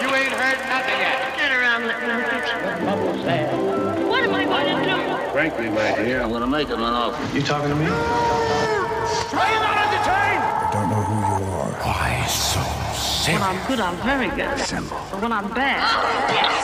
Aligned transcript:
You 0.00 0.08
ain't 0.08 0.32
heard 0.32 0.58
nothing 0.64 0.98
yet. 0.98 1.36
Turn 1.36 1.52
around, 1.52 1.86
let 1.86 2.00
me 2.00 2.06
look 2.08 2.32
at 2.32 2.48
you. 2.48 4.06
What 4.08 4.24
am 4.24 4.34
I 4.34 4.44
going 4.44 4.84
to 4.84 4.90
do? 4.90 5.32
Frankly, 5.32 5.68
my 5.68 5.94
dear, 5.94 6.22
I'm 6.22 6.30
gonna 6.30 6.46
make 6.46 6.68
him 6.68 6.82
an 6.82 6.92
offer. 6.92 7.36
You 7.36 7.42
talking 7.42 7.68
to 7.68 7.74
me? 7.76 7.84
are 7.84 7.88
you 7.88 9.60
not 9.60 9.76
entertained? 9.78 10.42
I 10.42 10.70
don't 10.72 10.88
know 10.90 11.02
who 11.02 11.16
you 11.20 11.52
are. 11.52 11.72
Why 11.84 12.26
so 12.26 12.60
sick? 12.98 13.34
When 13.34 13.42
I'm 13.42 13.66
good, 13.68 13.80
I'm 13.80 13.96
very 14.02 14.28
good. 14.34 14.58
Simple. 14.58 14.98
But 15.10 15.22
when 15.22 15.32
I'm 15.32 15.48
bad, 15.50 15.80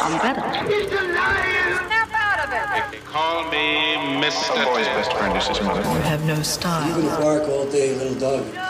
I'm 0.02 0.18
better. 0.18 0.42
He's 0.66 0.90
a 0.90 1.02
liar. 1.14 1.78
Snap 1.86 2.10
out 2.12 2.38
of 2.42 2.52
it. 2.52 2.92
They 2.92 2.98
call 3.06 3.44
me 3.50 3.96
Mr. 4.20 4.60
A 4.60 4.64
boy's 4.64 4.86
best 4.86 5.12
friend 5.12 5.36
is 5.36 5.46
his 5.46 5.60
mother. 5.60 5.80
You 5.82 6.00
have 6.00 6.24
no 6.24 6.42
style. 6.42 7.00
gonna 7.00 7.22
bark 7.22 7.48
all 7.48 7.70
day, 7.70 7.94
little 7.94 8.18
dog. 8.18 8.65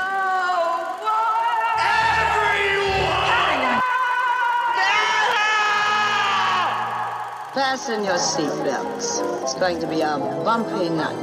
Fasten 7.57 8.05
your 8.05 8.17
seatbelts. 8.17 9.43
It's 9.43 9.55
going 9.55 9.81
to 9.81 9.87
be 9.87 10.03
a 10.03 10.19
bumpy 10.45 10.91
night. 10.91 11.17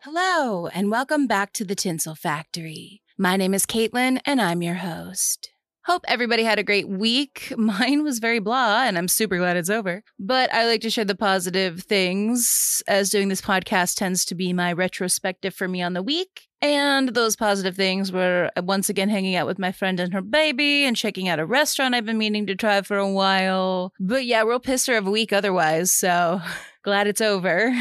Hello, 0.00 0.66
and 0.66 0.90
welcome 0.90 1.26
back 1.26 1.54
to 1.54 1.64
the 1.64 1.74
Tinsel 1.74 2.14
Factory. 2.14 3.00
My 3.16 3.38
name 3.38 3.54
is 3.54 3.64
Caitlin, 3.64 4.20
and 4.26 4.42
I'm 4.42 4.60
your 4.60 4.74
host. 4.74 5.51
Hope 5.84 6.04
everybody 6.06 6.44
had 6.44 6.60
a 6.60 6.64
great 6.64 6.88
week. 6.88 7.52
Mine 7.56 8.04
was 8.04 8.20
very 8.20 8.38
blah, 8.38 8.84
and 8.84 8.96
I'm 8.96 9.08
super 9.08 9.36
glad 9.38 9.56
it's 9.56 9.70
over. 9.70 10.04
But 10.18 10.52
I 10.54 10.66
like 10.66 10.80
to 10.82 10.90
share 10.90 11.04
the 11.04 11.16
positive 11.16 11.82
things, 11.82 12.82
as 12.86 13.10
doing 13.10 13.28
this 13.28 13.40
podcast 13.40 13.96
tends 13.96 14.24
to 14.26 14.36
be 14.36 14.52
my 14.52 14.72
retrospective 14.72 15.54
for 15.54 15.66
me 15.66 15.82
on 15.82 15.94
the 15.94 16.02
week. 16.02 16.46
And 16.60 17.08
those 17.08 17.34
positive 17.34 17.74
things 17.74 18.12
were 18.12 18.50
uh, 18.56 18.62
once 18.62 18.88
again 18.88 19.08
hanging 19.08 19.34
out 19.34 19.48
with 19.48 19.58
my 19.58 19.72
friend 19.72 19.98
and 19.98 20.14
her 20.14 20.22
baby 20.22 20.84
and 20.84 20.96
checking 20.96 21.28
out 21.28 21.40
a 21.40 21.46
restaurant 21.46 21.96
I've 21.96 22.06
been 22.06 22.18
meaning 22.18 22.46
to 22.46 22.54
try 22.54 22.80
for 22.82 22.98
a 22.98 23.10
while. 23.10 23.92
But 23.98 24.24
yeah, 24.24 24.42
real 24.42 24.60
pisser 24.60 24.96
of 24.96 25.08
a 25.08 25.10
week 25.10 25.32
otherwise, 25.32 25.90
so 25.90 26.40
glad 26.84 27.08
it's 27.08 27.20
over. 27.20 27.74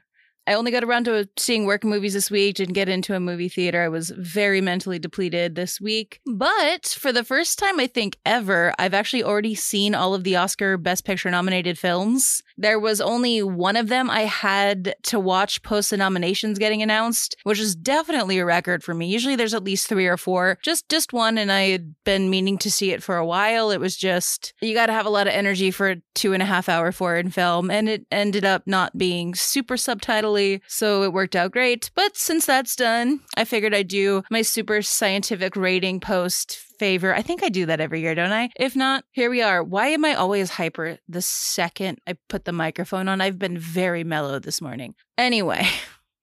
I 0.48 0.54
only 0.54 0.70
got 0.70 0.82
around 0.82 1.04
to 1.04 1.28
seeing 1.36 1.66
work 1.66 1.84
movies 1.84 2.14
this 2.14 2.30
week, 2.30 2.56
didn't 2.56 2.72
get 2.72 2.88
into 2.88 3.14
a 3.14 3.20
movie 3.20 3.50
theater. 3.50 3.82
I 3.82 3.90
was 3.90 4.08
very 4.08 4.62
mentally 4.62 4.98
depleted 4.98 5.56
this 5.56 5.78
week. 5.78 6.20
But 6.24 6.86
for 6.86 7.12
the 7.12 7.22
first 7.22 7.58
time, 7.58 7.78
I 7.78 7.86
think 7.86 8.16
ever, 8.24 8.72
I've 8.78 8.94
actually 8.94 9.22
already 9.22 9.54
seen 9.54 9.94
all 9.94 10.14
of 10.14 10.24
the 10.24 10.36
Oscar 10.36 10.78
Best 10.78 11.04
Picture 11.04 11.30
nominated 11.30 11.78
films. 11.78 12.42
There 12.58 12.78
was 12.78 13.00
only 13.00 13.42
one 13.42 13.76
of 13.76 13.88
them 13.88 14.10
I 14.10 14.22
had 14.22 14.96
to 15.04 15.20
watch 15.20 15.62
post 15.62 15.90
the 15.90 15.96
nominations 15.96 16.58
getting 16.58 16.82
announced, 16.82 17.36
which 17.44 17.60
is 17.60 17.76
definitely 17.76 18.38
a 18.38 18.44
record 18.44 18.82
for 18.82 18.94
me. 18.94 19.06
Usually 19.06 19.36
there's 19.36 19.54
at 19.54 19.64
least 19.64 19.88
three 19.88 20.06
or 20.06 20.16
four, 20.16 20.58
just 20.62 20.88
just 20.88 21.12
one, 21.12 21.38
and 21.38 21.52
I 21.52 21.68
had 21.68 21.94
been 22.04 22.30
meaning 22.30 22.58
to 22.58 22.70
see 22.70 22.90
it 22.90 23.02
for 23.02 23.16
a 23.16 23.26
while. 23.26 23.70
It 23.70 23.80
was 23.80 23.96
just 23.96 24.52
you 24.60 24.74
got 24.74 24.86
to 24.86 24.92
have 24.92 25.06
a 25.06 25.10
lot 25.10 25.28
of 25.28 25.32
energy 25.32 25.70
for 25.70 25.90
a 25.90 25.96
two 26.14 26.32
and 26.32 26.42
a 26.42 26.46
half 26.46 26.68
hour 26.68 26.90
foreign 26.90 27.30
film, 27.30 27.70
and 27.70 27.88
it 27.88 28.06
ended 28.10 28.44
up 28.44 28.64
not 28.66 28.98
being 28.98 29.34
super 29.34 29.76
subtitly, 29.76 30.60
so 30.66 31.04
it 31.04 31.12
worked 31.12 31.36
out 31.36 31.52
great. 31.52 31.90
But 31.94 32.16
since 32.16 32.44
that's 32.44 32.74
done, 32.74 33.20
I 33.36 33.44
figured 33.44 33.74
I'd 33.74 33.88
do 33.88 34.24
my 34.30 34.42
super 34.42 34.82
scientific 34.82 35.54
rating 35.56 36.00
post 36.00 36.67
favor. 36.78 37.14
I 37.14 37.22
think 37.22 37.42
I 37.42 37.48
do 37.48 37.66
that 37.66 37.80
every 37.80 38.00
year, 38.00 38.14
don't 38.14 38.32
I? 38.32 38.50
If 38.56 38.76
not, 38.76 39.04
here 39.10 39.30
we 39.30 39.42
are. 39.42 39.62
Why 39.62 39.88
am 39.88 40.04
I 40.04 40.14
always 40.14 40.50
hyper 40.50 40.98
the 41.08 41.22
second 41.22 42.00
I 42.06 42.16
put 42.28 42.44
the 42.44 42.52
microphone 42.52 43.08
on? 43.08 43.20
I've 43.20 43.38
been 43.38 43.58
very 43.58 44.04
mellow 44.04 44.38
this 44.38 44.60
morning. 44.60 44.94
Anyway. 45.16 45.66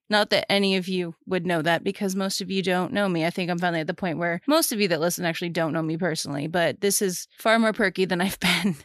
Not 0.08 0.30
that 0.30 0.52
any 0.52 0.75
of 0.75 0.88
you 0.88 1.16
would 1.25 1.47
know 1.47 1.64
that 1.64 1.84
because 1.84 2.16
most 2.16 2.39
of 2.39 2.52
you 2.52 2.62
don't 2.62 2.94
know 2.94 3.09
me. 3.09 3.25
I 3.25 3.31
think 3.31 3.50
I'm 3.50 3.58
finally 3.58 3.80
at 3.81 3.88
the 3.88 3.95
point 3.95 4.20
where 4.20 4.39
most 4.47 4.72
of 4.72 4.80
you 4.80 4.88
that 4.89 5.02
listen 5.02 5.25
actually 5.25 5.50
don't 5.50 5.73
know 5.73 5.81
me 5.81 5.97
personally, 5.97 6.46
but 6.46 6.79
this 6.81 7.02
is 7.02 7.28
far 7.40 7.58
more 7.58 7.74
perky 7.74 8.06
than 8.06 8.22
I've 8.22 8.40
been 8.63 8.75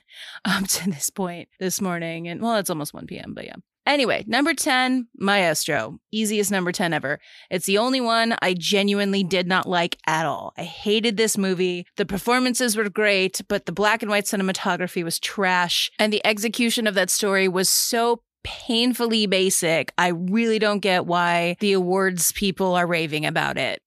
up 0.46 0.66
to 0.66 0.90
this 0.90 1.10
point 1.10 1.50
this 1.58 1.80
morning. 1.80 2.26
And 2.28 2.40
well, 2.40 2.56
it's 2.56 2.70
almost 2.70 2.94
1 2.94 3.06
p.m., 3.06 3.34
but 3.34 3.44
yeah. 3.44 3.56
Anyway, 3.86 4.24
number 4.26 4.54
10, 4.54 5.08
Maestro. 5.16 5.98
Easiest 6.12 6.50
number 6.50 6.70
10 6.70 6.92
ever. 6.92 7.18
It's 7.50 7.66
the 7.66 7.78
only 7.78 8.00
one 8.00 8.36
I 8.42 8.54
genuinely 8.54 9.24
did 9.24 9.46
not 9.46 9.68
like 9.68 9.96
at 10.06 10.26
all. 10.26 10.52
I 10.56 10.64
hated 10.64 11.16
this 11.16 11.38
movie. 11.38 11.86
The 11.96 12.06
performances 12.06 12.76
were 12.76 12.88
great, 12.88 13.40
but 13.48 13.66
the 13.66 13.72
black 13.72 14.02
and 14.02 14.10
white 14.10 14.24
cinematography 14.24 15.02
was 15.02 15.18
trash. 15.18 15.90
And 15.98 16.12
the 16.12 16.24
execution 16.24 16.86
of 16.86 16.94
that 16.94 17.10
story 17.10 17.48
was 17.48 17.68
so 17.68 18.22
painfully 18.44 19.26
basic. 19.26 19.92
I 19.98 20.08
really 20.08 20.58
don't 20.58 20.80
get 20.80 21.06
why 21.06 21.56
the 21.60 21.72
awards 21.72 22.32
people 22.32 22.74
are 22.74 22.86
raving 22.86 23.26
about 23.26 23.56
it. 23.58 23.80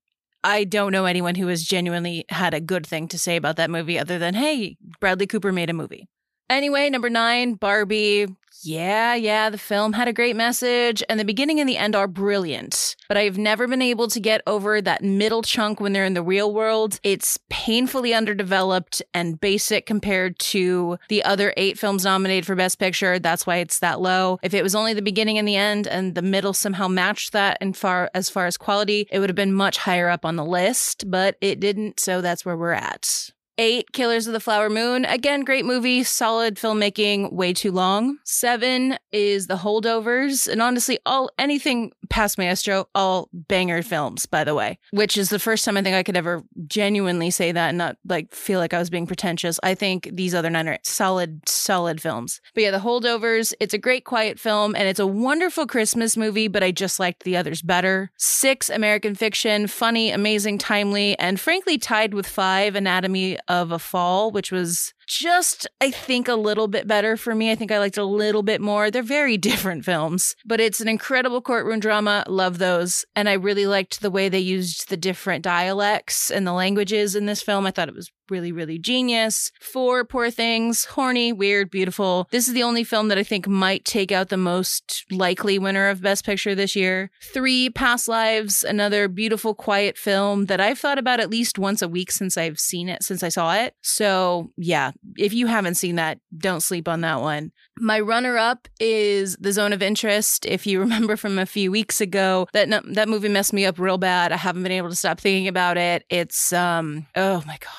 I 0.43 0.65
don't 0.65 0.91
know 0.91 1.05
anyone 1.05 1.35
who 1.35 1.47
has 1.47 1.63
genuinely 1.63 2.25
had 2.29 2.53
a 2.53 2.59
good 2.59 2.85
thing 2.85 3.07
to 3.09 3.19
say 3.19 3.37
about 3.37 3.55
that 3.55 3.69
movie 3.69 3.97
other 3.97 4.19
than, 4.19 4.33
hey, 4.33 4.75
Bradley 4.99 5.27
Cooper 5.27 5.53
made 5.53 5.69
a 5.69 5.73
movie. 5.73 6.09
Anyway, 6.49 6.89
number 6.89 7.09
nine, 7.09 7.53
Barbie. 7.53 8.27
Yeah, 8.65 9.13
yeah, 9.13 9.49
the 9.49 9.57
film 9.57 9.91
had 9.91 10.07
a 10.07 10.13
great 10.13 10.37
message, 10.37 11.03
and 11.09 11.19
the 11.19 11.25
beginning 11.25 11.59
and 11.59 11.67
the 11.67 11.75
end 11.75 11.97
are 11.97 12.07
brilliant. 12.07 12.95
But 13.09 13.17
I've 13.17 13.37
never 13.37 13.67
been 13.67 13.81
able 13.81 14.07
to 14.07 14.19
get 14.21 14.41
over 14.47 14.81
that 14.81 15.03
middle 15.03 15.41
chunk 15.41 15.81
when 15.81 15.91
they're 15.91 16.05
in 16.05 16.13
the 16.13 16.23
real 16.23 16.53
world. 16.53 16.97
It's 17.03 17.37
painfully 17.49 18.13
underdeveloped 18.13 19.01
and 19.13 19.39
basic 19.39 19.85
compared 19.85 20.39
to 20.39 20.97
the 21.09 21.23
other 21.25 21.53
eight 21.57 21.77
films 21.77 22.05
nominated 22.05 22.45
for 22.45 22.55
Best 22.55 22.79
Picture. 22.79 23.19
That's 23.19 23.45
why 23.45 23.57
it's 23.57 23.79
that 23.79 23.99
low. 23.99 24.39
If 24.41 24.53
it 24.53 24.63
was 24.63 24.75
only 24.75 24.93
the 24.93 25.01
beginning 25.01 25.37
and 25.37 25.47
the 25.47 25.57
end, 25.57 25.85
and 25.85 26.15
the 26.15 26.21
middle 26.21 26.53
somehow 26.53 26.87
matched 26.87 27.33
that, 27.33 27.57
and 27.59 27.75
far 27.75 28.09
as 28.13 28.29
far 28.29 28.45
as 28.45 28.55
quality, 28.55 29.07
it 29.11 29.19
would 29.19 29.29
have 29.29 29.35
been 29.35 29.53
much 29.53 29.77
higher 29.77 30.07
up 30.07 30.23
on 30.23 30.37
the 30.37 30.45
list. 30.45 31.11
But 31.11 31.35
it 31.41 31.59
didn't, 31.59 31.99
so 31.99 32.21
that's 32.21 32.45
where 32.45 32.55
we're 32.55 32.71
at. 32.71 33.31
Eight, 33.59 33.91
Killers 33.93 34.25
of 34.25 34.33
the 34.33 34.39
Flower 34.39 34.69
Moon. 34.69 35.05
Again, 35.05 35.41
great 35.41 35.63
movie, 35.63 36.03
solid 36.03 36.55
filmmaking, 36.55 37.31
way 37.31 37.53
too 37.53 37.71
long. 37.71 38.17
Seven 38.23 38.97
is 39.11 39.45
The 39.45 39.57
Holdovers. 39.57 40.47
And 40.51 40.59
honestly, 40.59 40.97
all 41.05 41.29
anything 41.37 41.91
past 42.09 42.39
Maestro, 42.39 42.87
all 42.95 43.29
banger 43.31 43.83
films, 43.83 44.25
by 44.25 44.43
the 44.43 44.55
way, 44.55 44.79
which 44.91 45.17
is 45.17 45.29
the 45.29 45.37
first 45.37 45.65
time 45.65 45.77
I 45.77 45.83
think 45.83 45.95
I 45.95 46.01
could 46.01 46.17
ever 46.17 46.43
genuinely 46.65 47.29
say 47.29 47.51
that 47.51 47.69
and 47.69 47.77
not 47.77 47.97
like 48.07 48.33
feel 48.33 48.59
like 48.59 48.73
I 48.73 48.79
was 48.79 48.89
being 48.89 49.05
pretentious. 49.05 49.59
I 49.61 49.75
think 49.75 50.09
these 50.11 50.33
other 50.33 50.49
nine 50.49 50.67
are 50.67 50.79
solid, 50.83 51.47
solid 51.47 52.01
films. 52.01 52.41
But 52.55 52.63
yeah, 52.63 52.71
The 52.71 52.79
Holdovers, 52.79 53.53
it's 53.59 53.73
a 53.75 53.77
great 53.77 54.03
quiet 54.03 54.39
film 54.39 54.75
and 54.75 54.87
it's 54.87 54.99
a 54.99 55.07
wonderful 55.07 55.67
Christmas 55.67 56.17
movie, 56.17 56.47
but 56.47 56.63
I 56.63 56.71
just 56.71 56.99
liked 56.99 57.23
the 57.23 57.37
others 57.37 57.61
better. 57.61 58.11
Six, 58.17 58.71
American 58.71 59.13
Fiction, 59.13 59.67
funny, 59.67 60.09
amazing, 60.09 60.57
timely, 60.57 61.17
and 61.19 61.39
frankly 61.39 61.77
tied 61.77 62.15
with 62.15 62.25
five, 62.25 62.75
Anatomy 62.75 63.37
of 63.61 63.71
a 63.71 63.79
Fall, 63.79 64.31
which 64.31 64.51
was 64.51 64.93
just, 65.07 65.67
I 65.81 65.91
think, 65.91 66.27
a 66.27 66.35
little 66.35 66.67
bit 66.67 66.87
better 66.87 67.17
for 67.17 67.35
me. 67.35 67.51
I 67.51 67.55
think 67.55 67.71
I 67.71 67.79
liked 67.79 67.97
a 67.97 68.05
little 68.05 68.43
bit 68.43 68.61
more. 68.61 68.89
They're 68.89 69.03
very 69.03 69.37
different 69.53 69.85
films, 69.85 70.35
but 70.45 70.59
it's 70.59 70.81
an 70.81 70.87
incredible 70.87 71.41
courtroom 71.41 71.79
drama. 71.79 72.23
Love 72.27 72.57
those. 72.57 73.05
And 73.15 73.29
I 73.29 73.33
really 73.33 73.65
liked 73.65 74.01
the 74.01 74.11
way 74.11 74.29
they 74.29 74.39
used 74.39 74.89
the 74.89 74.97
different 74.97 75.43
dialects 75.43 76.31
and 76.31 76.45
the 76.45 76.53
languages 76.53 77.15
in 77.15 77.25
this 77.25 77.41
film. 77.41 77.65
I 77.65 77.71
thought 77.71 77.89
it 77.89 77.95
was 77.95 78.11
really, 78.29 78.51
really 78.51 78.79
genius. 78.79 79.51
Four 79.61 80.05
Poor 80.05 80.31
Things, 80.31 80.85
horny, 80.85 81.31
weird, 81.31 81.69
beautiful. 81.69 82.27
This 82.31 82.47
is 82.47 82.53
the 82.53 82.63
only 82.63 82.83
film 82.83 83.09
that 83.09 83.17
I 83.17 83.23
think 83.23 83.47
might 83.47 83.85
take 83.85 84.11
out 84.11 84.29
the 84.29 84.37
most 84.37 85.05
likely 85.11 85.59
winner 85.59 85.89
of 85.89 86.01
Best 86.01 86.25
Picture 86.25 86.55
this 86.55 86.75
year. 86.75 87.11
Three 87.21 87.69
Past 87.69 88.07
Lives, 88.07 88.63
another 88.63 89.07
beautiful, 89.07 89.53
quiet 89.53 89.97
film 89.97 90.45
that 90.45 90.61
I've 90.61 90.79
thought 90.79 90.97
about 90.97 91.19
at 91.19 91.29
least 91.29 91.59
once 91.59 91.81
a 91.81 91.87
week 91.87 92.11
since 92.11 92.37
I've 92.37 92.59
seen 92.59 92.89
it, 92.89 93.03
since 93.03 93.23
I 93.23 93.29
saw 93.29 93.53
it. 93.53 93.75
So, 93.81 94.51
yeah, 94.57 94.92
if 95.17 95.33
you 95.33 95.47
haven't 95.47 95.75
seen 95.75 95.95
that, 95.95 96.19
don't 96.37 96.61
sleep 96.61 96.87
on 96.87 97.01
that 97.01 97.21
one. 97.21 97.51
My 97.79 97.99
runner 97.99 98.37
up 98.37 98.67
is 98.79 99.35
The 99.39 99.51
Zone 99.51 99.73
of 99.73 99.81
Interest. 99.81 100.45
If 100.45 100.67
you 100.67 100.79
remember 100.81 101.15
from 101.15 101.37
a 101.39 101.45
few 101.45 101.71
weeks 101.71 102.01
ago, 102.01 102.47
that 102.53 102.69
that 102.93 103.09
movie 103.09 103.29
messed 103.29 103.53
me 103.53 103.65
up 103.65 103.79
real 103.79 103.97
bad. 103.97 104.31
I 104.31 104.37
haven't 104.37 104.63
been 104.63 104.71
able 104.71 104.89
to 104.89 104.95
stop 104.95 105.19
thinking 105.19 105.47
about 105.47 105.77
it. 105.77 106.03
It's 106.09 106.53
um 106.53 107.07
oh 107.15 107.43
my 107.45 107.57
god. 107.59 107.69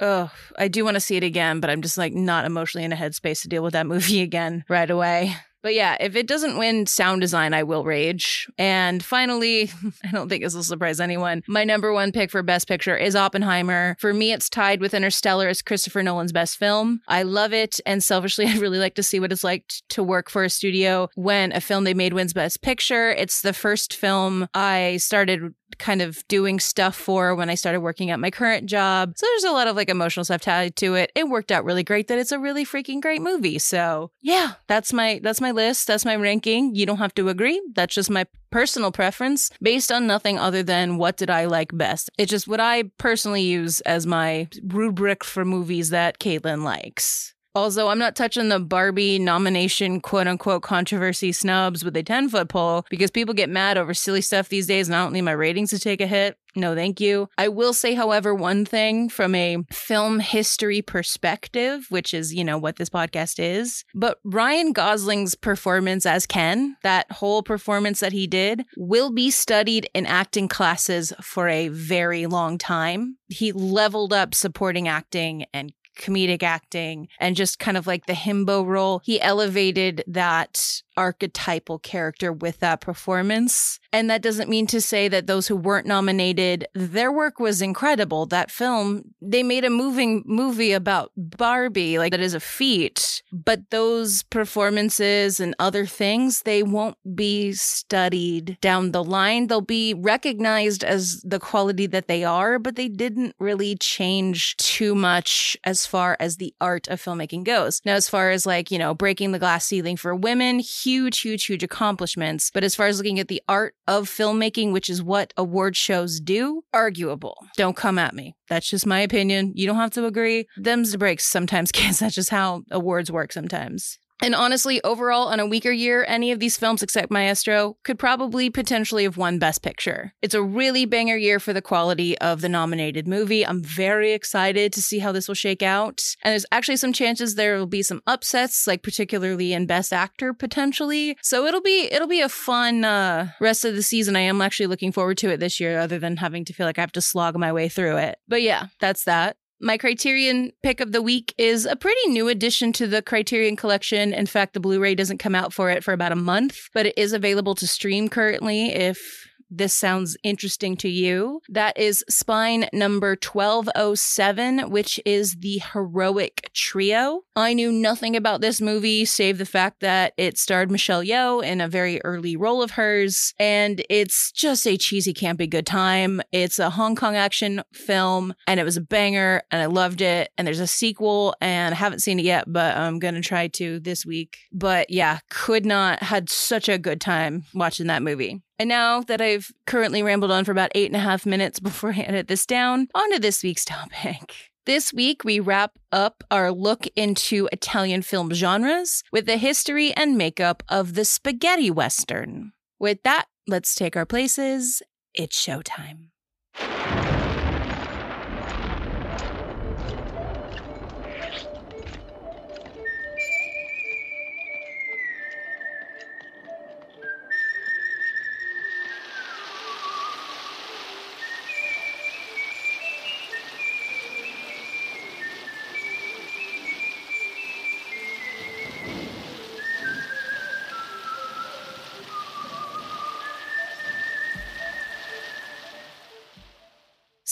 Oh, 0.00 0.32
I 0.58 0.66
do 0.66 0.84
want 0.84 0.96
to 0.96 1.00
see 1.00 1.16
it 1.16 1.22
again, 1.22 1.60
but 1.60 1.70
I'm 1.70 1.80
just 1.80 1.96
like 1.96 2.12
not 2.12 2.44
emotionally 2.44 2.84
in 2.84 2.92
a 2.92 2.96
headspace 2.96 3.42
to 3.42 3.48
deal 3.48 3.62
with 3.62 3.74
that 3.74 3.86
movie 3.94 4.20
again 4.22 4.64
right 4.68 4.90
away. 4.90 5.36
But 5.62 5.74
yeah, 5.74 5.96
if 6.00 6.16
it 6.16 6.26
doesn't 6.26 6.58
win 6.58 6.86
sound 6.86 7.20
design, 7.20 7.54
I 7.54 7.62
will 7.62 7.84
rage. 7.84 8.50
And 8.58 9.02
finally, 9.02 9.70
I 10.04 10.10
don't 10.10 10.28
think 10.28 10.42
this 10.42 10.54
will 10.54 10.62
surprise 10.62 11.00
anyone. 11.00 11.42
My 11.46 11.64
number 11.64 11.92
one 11.92 12.12
pick 12.12 12.30
for 12.30 12.42
Best 12.42 12.68
Picture 12.68 12.96
is 12.96 13.16
Oppenheimer. 13.16 13.96
For 13.98 14.12
me, 14.12 14.32
it's 14.32 14.50
tied 14.50 14.80
with 14.80 14.94
Interstellar 14.94 15.48
as 15.48 15.62
Christopher 15.62 16.02
Nolan's 16.02 16.32
best 16.32 16.58
film. 16.58 17.00
I 17.08 17.22
love 17.22 17.52
it. 17.52 17.80
And 17.86 18.02
selfishly, 18.02 18.46
I'd 18.48 18.58
really 18.58 18.78
like 18.78 18.94
to 18.96 19.02
see 19.02 19.20
what 19.20 19.32
it's 19.32 19.44
like 19.44 19.72
to 19.90 20.02
work 20.02 20.30
for 20.30 20.44
a 20.44 20.50
studio 20.50 21.08
when 21.14 21.52
a 21.52 21.60
film 21.60 21.84
they 21.84 21.94
made 21.94 22.12
wins 22.12 22.32
Best 22.32 22.62
Picture. 22.62 23.10
It's 23.10 23.42
the 23.42 23.52
first 23.52 23.94
film 23.94 24.48
I 24.54 24.96
started 24.98 25.54
kind 25.78 26.02
of 26.02 26.26
doing 26.28 26.60
stuff 26.60 26.96
for 26.96 27.34
when 27.34 27.50
I 27.50 27.54
started 27.54 27.80
working 27.80 28.10
at 28.10 28.20
my 28.20 28.30
current 28.30 28.66
job. 28.66 29.14
So 29.16 29.26
there's 29.26 29.44
a 29.44 29.52
lot 29.52 29.68
of 29.68 29.76
like 29.76 29.88
emotional 29.88 30.24
stuff 30.24 30.42
tied 30.42 30.76
to 30.76 30.94
it. 30.94 31.12
It 31.14 31.28
worked 31.28 31.52
out 31.52 31.64
really 31.64 31.82
great 31.82 32.08
that 32.08 32.18
it's 32.18 32.32
a 32.32 32.38
really 32.38 32.64
freaking 32.64 33.00
great 33.00 33.22
movie. 33.22 33.58
So 33.58 34.10
yeah, 34.20 34.52
that's 34.66 34.92
my 34.92 35.20
that's 35.22 35.40
my 35.40 35.50
list. 35.50 35.86
That's 35.86 36.04
my 36.04 36.16
ranking. 36.16 36.74
You 36.74 36.86
don't 36.86 36.98
have 36.98 37.14
to 37.14 37.28
agree. 37.28 37.60
That's 37.74 37.94
just 37.94 38.10
my 38.10 38.26
personal 38.50 38.92
preference 38.92 39.50
based 39.60 39.90
on 39.90 40.06
nothing 40.06 40.38
other 40.38 40.62
than 40.62 40.98
what 40.98 41.16
did 41.16 41.30
I 41.30 41.46
like 41.46 41.76
best. 41.76 42.10
It's 42.18 42.30
just 42.30 42.46
what 42.46 42.60
I 42.60 42.84
personally 42.98 43.42
use 43.42 43.80
as 43.80 44.06
my 44.06 44.48
rubric 44.62 45.24
for 45.24 45.44
movies 45.44 45.90
that 45.90 46.18
Caitlin 46.18 46.62
likes. 46.62 47.34
Also, 47.54 47.88
I'm 47.88 47.98
not 47.98 48.16
touching 48.16 48.48
the 48.48 48.58
Barbie 48.58 49.18
nomination 49.18 50.00
quote 50.00 50.26
unquote 50.26 50.62
controversy 50.62 51.32
snubs 51.32 51.84
with 51.84 51.96
a 51.96 52.02
10 52.02 52.30
foot 52.30 52.48
pole 52.48 52.86
because 52.88 53.10
people 53.10 53.34
get 53.34 53.50
mad 53.50 53.76
over 53.76 53.92
silly 53.92 54.22
stuff 54.22 54.48
these 54.48 54.66
days 54.66 54.88
and 54.88 54.96
I 54.96 55.02
don't 55.02 55.12
need 55.12 55.22
my 55.22 55.32
ratings 55.32 55.70
to 55.70 55.78
take 55.78 56.00
a 56.00 56.06
hit. 56.06 56.38
No, 56.54 56.74
thank 56.74 57.00
you. 57.00 57.28
I 57.38 57.48
will 57.48 57.72
say, 57.72 57.94
however, 57.94 58.34
one 58.34 58.66
thing 58.66 59.08
from 59.08 59.34
a 59.34 59.58
film 59.72 60.20
history 60.20 60.82
perspective, 60.82 61.86
which 61.88 62.12
is, 62.12 62.34
you 62.34 62.44
know, 62.44 62.58
what 62.58 62.76
this 62.76 62.90
podcast 62.90 63.38
is. 63.38 63.84
But 63.94 64.18
Ryan 64.22 64.72
Gosling's 64.72 65.34
performance 65.34 66.04
as 66.04 66.26
Ken, 66.26 66.76
that 66.82 67.10
whole 67.10 67.42
performance 67.42 68.00
that 68.00 68.12
he 68.12 68.26
did, 68.26 68.64
will 68.76 69.10
be 69.10 69.30
studied 69.30 69.88
in 69.94 70.04
acting 70.04 70.46
classes 70.46 71.12
for 71.22 71.48
a 71.48 71.68
very 71.68 72.26
long 72.26 72.58
time. 72.58 73.16
He 73.28 73.52
leveled 73.52 74.12
up 74.12 74.34
supporting 74.34 74.88
acting 74.88 75.46
and 75.54 75.72
comedic 75.98 76.42
acting 76.42 77.08
and 77.18 77.36
just 77.36 77.58
kind 77.58 77.76
of 77.76 77.86
like 77.86 78.06
the 78.06 78.12
himbo 78.12 78.66
role. 78.66 79.00
He 79.04 79.20
elevated 79.20 80.04
that 80.06 80.82
archetypal 80.96 81.78
character 81.78 82.32
with 82.32 82.60
that 82.60 82.80
performance. 82.80 83.78
And 83.92 84.08
that 84.10 84.22
doesn't 84.22 84.48
mean 84.48 84.66
to 84.68 84.80
say 84.80 85.08
that 85.08 85.26
those 85.26 85.48
who 85.48 85.56
weren't 85.56 85.86
nominated, 85.86 86.66
their 86.74 87.12
work 87.12 87.38
was 87.38 87.60
incredible. 87.60 88.26
That 88.26 88.50
film, 88.50 89.14
they 89.20 89.42
made 89.42 89.64
a 89.64 89.70
moving 89.70 90.22
movie 90.26 90.72
about 90.72 91.12
Barbie, 91.16 91.98
like 91.98 92.12
that 92.12 92.20
is 92.20 92.34
a 92.34 92.40
feat. 92.40 93.22
But 93.32 93.70
those 93.70 94.22
performances 94.24 95.40
and 95.40 95.54
other 95.58 95.86
things, 95.86 96.42
they 96.42 96.62
won't 96.62 96.96
be 97.14 97.52
studied 97.52 98.58
down 98.60 98.92
the 98.92 99.04
line. 99.04 99.46
They'll 99.46 99.60
be 99.60 99.94
recognized 99.94 100.84
as 100.84 101.20
the 101.22 101.40
quality 101.40 101.86
that 101.86 102.08
they 102.08 102.24
are, 102.24 102.58
but 102.58 102.76
they 102.76 102.88
didn't 102.88 103.34
really 103.38 103.76
change 103.76 104.56
too 104.56 104.94
much 104.94 105.56
as 105.64 105.86
far 105.86 106.16
as 106.20 106.36
the 106.36 106.54
art 106.60 106.88
of 106.88 107.02
filmmaking 107.02 107.44
goes. 107.44 107.80
Now, 107.84 107.94
as 107.94 108.08
far 108.08 108.30
as 108.30 108.46
like, 108.46 108.70
you 108.70 108.78
know, 108.78 108.94
breaking 108.94 109.32
the 109.32 109.38
glass 109.38 109.66
ceiling 109.66 109.96
for 109.96 110.14
women, 110.14 110.60
huge, 110.82 111.20
huge, 111.20 111.44
huge 111.44 111.62
accomplishments. 111.62 112.50
But 112.52 112.64
as 112.64 112.74
far 112.74 112.86
as 112.86 112.98
looking 112.98 113.18
at 113.18 113.28
the 113.28 113.42
art 113.48 113.74
of 113.86 114.08
filmmaking, 114.08 114.72
which 114.72 114.90
is 114.90 115.02
what 115.02 115.32
award 115.36 115.76
shows 115.76 116.20
do, 116.20 116.64
arguable. 116.72 117.36
Don't 117.56 117.76
come 117.76 117.98
at 117.98 118.14
me. 118.14 118.34
That's 118.48 118.68
just 118.68 118.86
my 118.86 119.00
opinion. 119.00 119.52
You 119.54 119.66
don't 119.66 119.76
have 119.76 119.92
to 119.92 120.06
agree. 120.06 120.46
Them's 120.56 120.92
the 120.92 120.98
breaks 120.98 121.24
sometimes, 121.24 121.72
kids. 121.72 122.00
That's 122.00 122.14
just 122.14 122.30
how 122.30 122.62
awards 122.70 123.10
work 123.10 123.32
sometimes. 123.32 123.98
And 124.22 124.36
honestly, 124.36 124.80
overall, 124.84 125.26
on 125.26 125.40
a 125.40 125.46
weaker 125.46 125.72
year, 125.72 126.04
any 126.06 126.30
of 126.30 126.38
these 126.38 126.56
films 126.56 126.80
except 126.80 127.10
Maestro 127.10 127.76
could 127.82 127.98
probably 127.98 128.50
potentially 128.50 129.02
have 129.02 129.16
won 129.16 129.40
Best 129.40 129.62
Picture. 129.62 130.12
It's 130.22 130.34
a 130.34 130.42
really 130.42 130.84
banger 130.86 131.16
year 131.16 131.40
for 131.40 131.52
the 131.52 131.60
quality 131.60 132.16
of 132.18 132.40
the 132.40 132.48
nominated 132.48 133.08
movie. 133.08 133.44
I'm 133.44 133.60
very 133.60 134.12
excited 134.12 134.72
to 134.74 134.80
see 134.80 135.00
how 135.00 135.10
this 135.10 135.26
will 135.26 135.34
shake 135.34 135.62
out. 135.62 136.00
And 136.22 136.30
there's 136.30 136.46
actually 136.52 136.76
some 136.76 136.92
chances 136.92 137.34
there 137.34 137.58
will 137.58 137.66
be 137.66 137.82
some 137.82 138.00
upsets, 138.06 138.64
like 138.64 138.84
particularly 138.84 139.52
in 139.52 139.66
Best 139.66 139.92
Actor 139.92 140.34
potentially. 140.34 141.16
So 141.20 141.44
it'll 141.44 141.60
be 141.60 141.88
it'll 141.90 142.06
be 142.06 142.20
a 142.20 142.28
fun 142.28 142.84
uh, 142.84 143.32
rest 143.40 143.64
of 143.64 143.74
the 143.74 143.82
season. 143.82 144.14
I 144.14 144.20
am 144.20 144.40
actually 144.40 144.68
looking 144.68 144.92
forward 144.92 145.18
to 145.18 145.30
it 145.30 145.40
this 145.40 145.58
year, 145.58 145.80
other 145.80 145.98
than 145.98 146.18
having 146.18 146.44
to 146.44 146.52
feel 146.52 146.66
like 146.66 146.78
I 146.78 146.82
have 146.82 146.92
to 146.92 147.00
slog 147.00 147.36
my 147.36 147.52
way 147.52 147.68
through 147.68 147.96
it. 147.96 148.18
But 148.28 148.42
yeah, 148.42 148.66
that's 148.78 149.02
that. 149.04 149.36
My 149.64 149.78
Criterion 149.78 150.50
pick 150.64 150.80
of 150.80 150.90
the 150.90 151.00
week 151.00 151.36
is 151.38 151.66
a 151.66 151.76
pretty 151.76 152.08
new 152.08 152.26
addition 152.26 152.72
to 152.72 152.88
the 152.88 153.00
Criterion 153.00 153.54
collection. 153.54 154.12
In 154.12 154.26
fact, 154.26 154.54
the 154.54 154.60
Blu 154.60 154.80
ray 154.80 154.96
doesn't 154.96 155.18
come 155.18 155.36
out 155.36 155.52
for 155.52 155.70
it 155.70 155.84
for 155.84 155.92
about 155.92 156.10
a 156.10 156.16
month, 156.16 156.68
but 156.74 156.86
it 156.86 156.98
is 156.98 157.12
available 157.12 157.54
to 157.54 157.68
stream 157.68 158.08
currently 158.08 158.72
if 158.72 159.28
this 159.52 159.74
sounds 159.74 160.16
interesting 160.22 160.76
to 160.78 160.88
you. 160.88 161.40
That 161.48 161.78
is 161.78 162.04
spine 162.08 162.68
number 162.72 163.10
1207, 163.10 164.70
which 164.70 164.98
is 165.04 165.36
the 165.36 165.62
heroic 165.72 166.50
trio. 166.54 167.20
I 167.36 167.52
knew 167.52 167.70
nothing 167.70 168.16
about 168.16 168.40
this 168.40 168.60
movie 168.60 169.04
save 169.04 169.38
the 169.38 169.46
fact 169.46 169.80
that 169.80 170.14
it 170.16 170.38
starred 170.38 170.70
Michelle 170.70 171.02
Yeoh 171.02 171.44
in 171.44 171.60
a 171.60 171.68
very 171.68 172.02
early 172.02 172.36
role 172.36 172.62
of 172.62 172.72
hers, 172.72 173.34
and 173.38 173.82
it's 173.90 174.32
just 174.32 174.66
a 174.66 174.76
cheesy, 174.76 175.12
campy 175.12 175.48
good 175.48 175.66
time. 175.66 176.22
It's 176.32 176.58
a 176.58 176.70
Hong 176.70 176.96
Kong 176.96 177.14
action 177.14 177.62
film, 177.72 178.34
and 178.46 178.58
it 178.58 178.64
was 178.64 178.76
a 178.76 178.82
banger, 178.82 179.42
and 179.50 179.60
I 179.62 179.66
loved 179.66 180.00
it. 180.00 180.30
And 180.38 180.46
there's 180.46 180.60
a 180.60 180.66
sequel, 180.66 181.34
and 181.40 181.74
I 181.74 181.76
haven't 181.76 182.00
seen 182.00 182.18
it 182.18 182.24
yet, 182.24 182.44
but 182.46 182.76
I'm 182.76 182.98
gonna 182.98 183.20
try 183.20 183.48
to 183.48 183.80
this 183.80 184.06
week. 184.06 184.38
But 184.52 184.90
yeah, 184.90 185.18
could 185.28 185.66
not 185.66 186.02
had 186.02 186.30
such 186.30 186.68
a 186.68 186.78
good 186.78 187.00
time 187.00 187.44
watching 187.54 187.88
that 187.88 188.02
movie. 188.02 188.40
And 188.58 188.68
now 188.68 189.00
that 189.02 189.20
I've 189.20 189.50
currently 189.66 190.02
rambled 190.02 190.30
on 190.30 190.44
for 190.44 190.52
about 190.52 190.72
eight 190.74 190.86
and 190.86 190.96
a 190.96 191.00
half 191.00 191.26
minutes 191.26 191.58
before 191.58 191.92
I 191.92 192.00
edit 192.00 192.28
this 192.28 192.46
down, 192.46 192.88
on 192.94 193.12
to 193.12 193.18
this 193.18 193.42
week's 193.42 193.64
topic. 193.66 194.52
This 194.64 194.92
week, 194.92 195.24
we 195.24 195.40
wrap 195.40 195.72
up 195.90 196.22
our 196.30 196.52
look 196.52 196.86
into 196.94 197.48
Italian 197.50 198.02
film 198.02 198.32
genres 198.32 199.02
with 199.10 199.26
the 199.26 199.36
history 199.36 199.92
and 199.96 200.16
makeup 200.16 200.62
of 200.68 200.94
the 200.94 201.04
spaghetti 201.04 201.68
western. 201.68 202.52
With 202.78 203.02
that, 203.02 203.26
let's 203.48 203.74
take 203.74 203.96
our 203.96 204.06
places. 204.06 204.80
It's 205.14 205.44
showtime. 205.44 206.11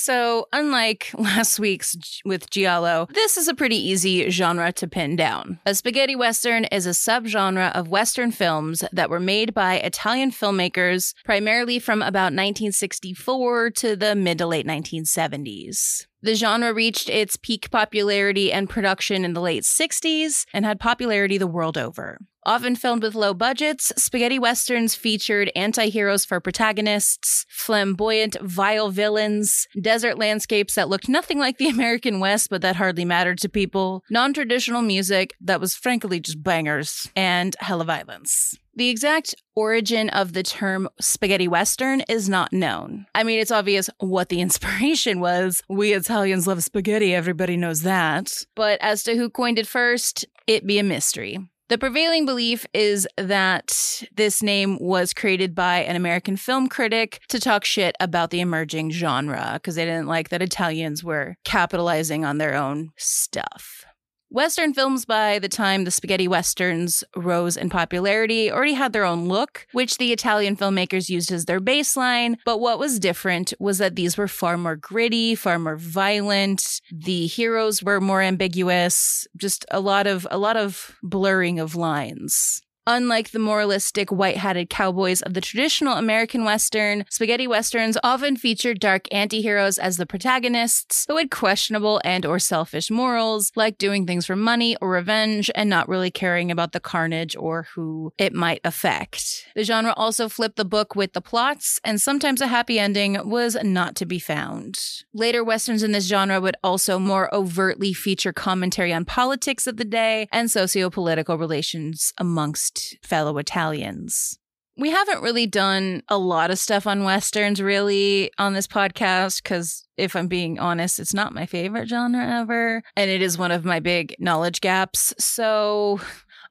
So, 0.02 0.48
unlike 0.50 1.10
last 1.18 1.60
week's 1.60 1.94
with 2.24 2.48
Giallo, 2.48 3.06
this 3.12 3.36
is 3.36 3.48
a 3.48 3.54
pretty 3.54 3.76
easy 3.76 4.30
genre 4.30 4.72
to 4.72 4.88
pin 4.88 5.14
down. 5.14 5.60
A 5.66 5.74
spaghetti 5.74 6.16
western 6.16 6.64
is 6.64 6.86
a 6.86 6.90
subgenre 6.90 7.70
of 7.72 7.90
western 7.90 8.30
films 8.30 8.82
that 8.92 9.10
were 9.10 9.20
made 9.20 9.52
by 9.52 9.74
Italian 9.74 10.30
filmmakers 10.30 11.12
primarily 11.22 11.78
from 11.78 12.00
about 12.00 12.32
1964 12.32 13.70
to 13.72 13.94
the 13.94 14.14
mid 14.14 14.38
to 14.38 14.46
late 14.46 14.66
1970s. 14.66 16.06
The 16.22 16.34
genre 16.34 16.74
reached 16.74 17.08
its 17.08 17.36
peak 17.36 17.70
popularity 17.70 18.52
and 18.52 18.68
production 18.68 19.24
in 19.24 19.32
the 19.32 19.40
late 19.40 19.62
60s 19.62 20.44
and 20.52 20.66
had 20.66 20.78
popularity 20.78 21.38
the 21.38 21.46
world 21.46 21.78
over. 21.78 22.18
Often 22.44 22.76
filmed 22.76 23.02
with 23.02 23.14
low 23.14 23.34
budgets, 23.34 23.92
spaghetti 23.96 24.38
westerns 24.38 24.94
featured 24.94 25.50
anti 25.54 25.88
heroes 25.88 26.24
for 26.24 26.40
protagonists, 26.40 27.44
flamboyant, 27.48 28.36
vile 28.40 28.90
villains, 28.90 29.66
desert 29.80 30.18
landscapes 30.18 30.74
that 30.74 30.88
looked 30.88 31.08
nothing 31.08 31.38
like 31.38 31.58
the 31.58 31.68
American 31.76 32.18
West 32.18 32.48
but 32.50 32.62
that 32.62 32.76
hardly 32.76 33.04
mattered 33.04 33.38
to 33.38 33.48
people, 33.48 34.02
non 34.10 34.32
traditional 34.32 34.82
music 34.82 35.34
that 35.40 35.60
was 35.60 35.74
frankly 35.74 36.20
just 36.20 36.42
bangers, 36.42 37.10
and 37.14 37.56
hella 37.60 37.84
violence. 37.84 38.54
The 38.80 38.88
exact 38.88 39.34
origin 39.54 40.08
of 40.08 40.32
the 40.32 40.42
term 40.42 40.88
spaghetti 40.98 41.46
western 41.46 42.00
is 42.08 42.30
not 42.30 42.50
known. 42.50 43.04
I 43.14 43.24
mean, 43.24 43.38
it's 43.38 43.50
obvious 43.50 43.90
what 43.98 44.30
the 44.30 44.40
inspiration 44.46 45.20
was. 45.20 45.62
We 45.68 45.92
Italians 45.92 46.46
love 46.46 46.64
spaghetti, 46.64 47.14
everybody 47.14 47.58
knows 47.58 47.82
that. 47.82 48.32
But 48.56 48.80
as 48.80 49.02
to 49.02 49.16
who 49.16 49.28
coined 49.28 49.58
it 49.58 49.66
first, 49.66 50.24
it 50.46 50.66
be 50.66 50.78
a 50.78 50.82
mystery. 50.82 51.40
The 51.68 51.76
prevailing 51.76 52.24
belief 52.24 52.64
is 52.72 53.06
that 53.18 54.02
this 54.14 54.42
name 54.42 54.78
was 54.80 55.12
created 55.12 55.54
by 55.54 55.80
an 55.80 55.94
American 55.94 56.38
film 56.38 56.66
critic 56.66 57.20
to 57.28 57.38
talk 57.38 57.66
shit 57.66 57.94
about 58.00 58.30
the 58.30 58.40
emerging 58.40 58.92
genre 58.92 59.50
because 59.56 59.74
they 59.74 59.84
didn't 59.84 60.08
like 60.08 60.30
that 60.30 60.40
Italians 60.40 61.04
were 61.04 61.36
capitalizing 61.44 62.24
on 62.24 62.38
their 62.38 62.54
own 62.54 62.92
stuff. 62.96 63.84
Western 64.32 64.72
films, 64.72 65.04
by 65.04 65.40
the 65.40 65.48
time 65.48 65.82
the 65.82 65.90
spaghetti 65.90 66.28
westerns 66.28 67.02
rose 67.16 67.56
in 67.56 67.68
popularity, 67.68 68.48
already 68.48 68.74
had 68.74 68.92
their 68.92 69.04
own 69.04 69.26
look, 69.26 69.66
which 69.72 69.98
the 69.98 70.12
Italian 70.12 70.56
filmmakers 70.56 71.08
used 71.08 71.32
as 71.32 71.46
their 71.46 71.60
baseline. 71.60 72.36
But 72.44 72.60
what 72.60 72.78
was 72.78 73.00
different 73.00 73.52
was 73.58 73.78
that 73.78 73.96
these 73.96 74.16
were 74.16 74.28
far 74.28 74.56
more 74.56 74.76
gritty, 74.76 75.34
far 75.34 75.58
more 75.58 75.74
violent. 75.74 76.80
The 76.92 77.26
heroes 77.26 77.82
were 77.82 78.00
more 78.00 78.22
ambiguous, 78.22 79.26
just 79.36 79.64
a 79.72 79.80
lot 79.80 80.06
of 80.06 80.28
a 80.30 80.38
lot 80.38 80.56
of 80.56 80.96
blurring 81.02 81.58
of 81.58 81.74
lines. 81.74 82.62
Unlike 82.92 83.30
the 83.30 83.38
moralistic 83.38 84.10
white 84.10 84.38
hatted 84.38 84.68
cowboys 84.68 85.22
of 85.22 85.32
the 85.32 85.40
traditional 85.40 85.94
American 85.94 86.42
Western, 86.42 87.04
spaghetti 87.08 87.46
Westerns 87.46 87.96
often 88.02 88.34
featured 88.34 88.80
dark 88.80 89.04
antiheroes 89.12 89.78
as 89.78 89.96
the 89.96 90.06
protagonists 90.06 91.04
who 91.06 91.16
had 91.16 91.30
questionable 91.30 92.00
and 92.02 92.26
or 92.26 92.40
selfish 92.40 92.90
morals, 92.90 93.52
like 93.54 93.78
doing 93.78 94.06
things 94.06 94.26
for 94.26 94.34
money 94.34 94.76
or 94.80 94.90
revenge 94.90 95.52
and 95.54 95.70
not 95.70 95.88
really 95.88 96.10
caring 96.10 96.50
about 96.50 96.72
the 96.72 96.80
carnage 96.80 97.36
or 97.36 97.68
who 97.76 98.12
it 98.18 98.34
might 98.34 98.60
affect. 98.64 99.46
The 99.54 99.62
genre 99.62 99.94
also 99.96 100.28
flipped 100.28 100.56
the 100.56 100.64
book 100.64 100.96
with 100.96 101.12
the 101.12 101.20
plots, 101.20 101.78
and 101.84 102.00
sometimes 102.00 102.40
a 102.40 102.48
happy 102.48 102.80
ending 102.80 103.16
was 103.22 103.56
not 103.62 103.94
to 103.96 104.04
be 104.04 104.18
found. 104.18 104.80
Later 105.14 105.44
Westerns 105.44 105.84
in 105.84 105.92
this 105.92 106.08
genre 106.08 106.40
would 106.40 106.56
also 106.64 106.98
more 106.98 107.32
overtly 107.32 107.92
feature 107.92 108.32
commentary 108.32 108.92
on 108.92 109.04
politics 109.04 109.68
of 109.68 109.76
the 109.76 109.84
day 109.84 110.26
and 110.32 110.50
socio 110.50 110.90
political 110.90 111.38
relations 111.38 112.12
amongst 112.18 112.79
fellow 113.02 113.38
Italians. 113.38 114.38
We 114.76 114.90
haven't 114.90 115.22
really 115.22 115.46
done 115.46 116.02
a 116.08 116.16
lot 116.16 116.50
of 116.50 116.58
stuff 116.58 116.86
on 116.86 117.04
Westerns 117.04 117.60
really 117.60 118.30
on 118.38 118.54
this 118.54 118.66
podcast 118.66 119.42
because 119.42 119.86
if 119.98 120.16
I'm 120.16 120.26
being 120.26 120.58
honest, 120.58 120.98
it's 120.98 121.12
not 121.12 121.34
my 121.34 121.44
favorite 121.44 121.88
genre 121.88 122.24
ever. 122.40 122.82
And 122.96 123.10
it 123.10 123.20
is 123.20 123.36
one 123.36 123.52
of 123.52 123.64
my 123.64 123.80
big 123.80 124.14
knowledge 124.18 124.60
gaps. 124.62 125.12
So 125.18 126.00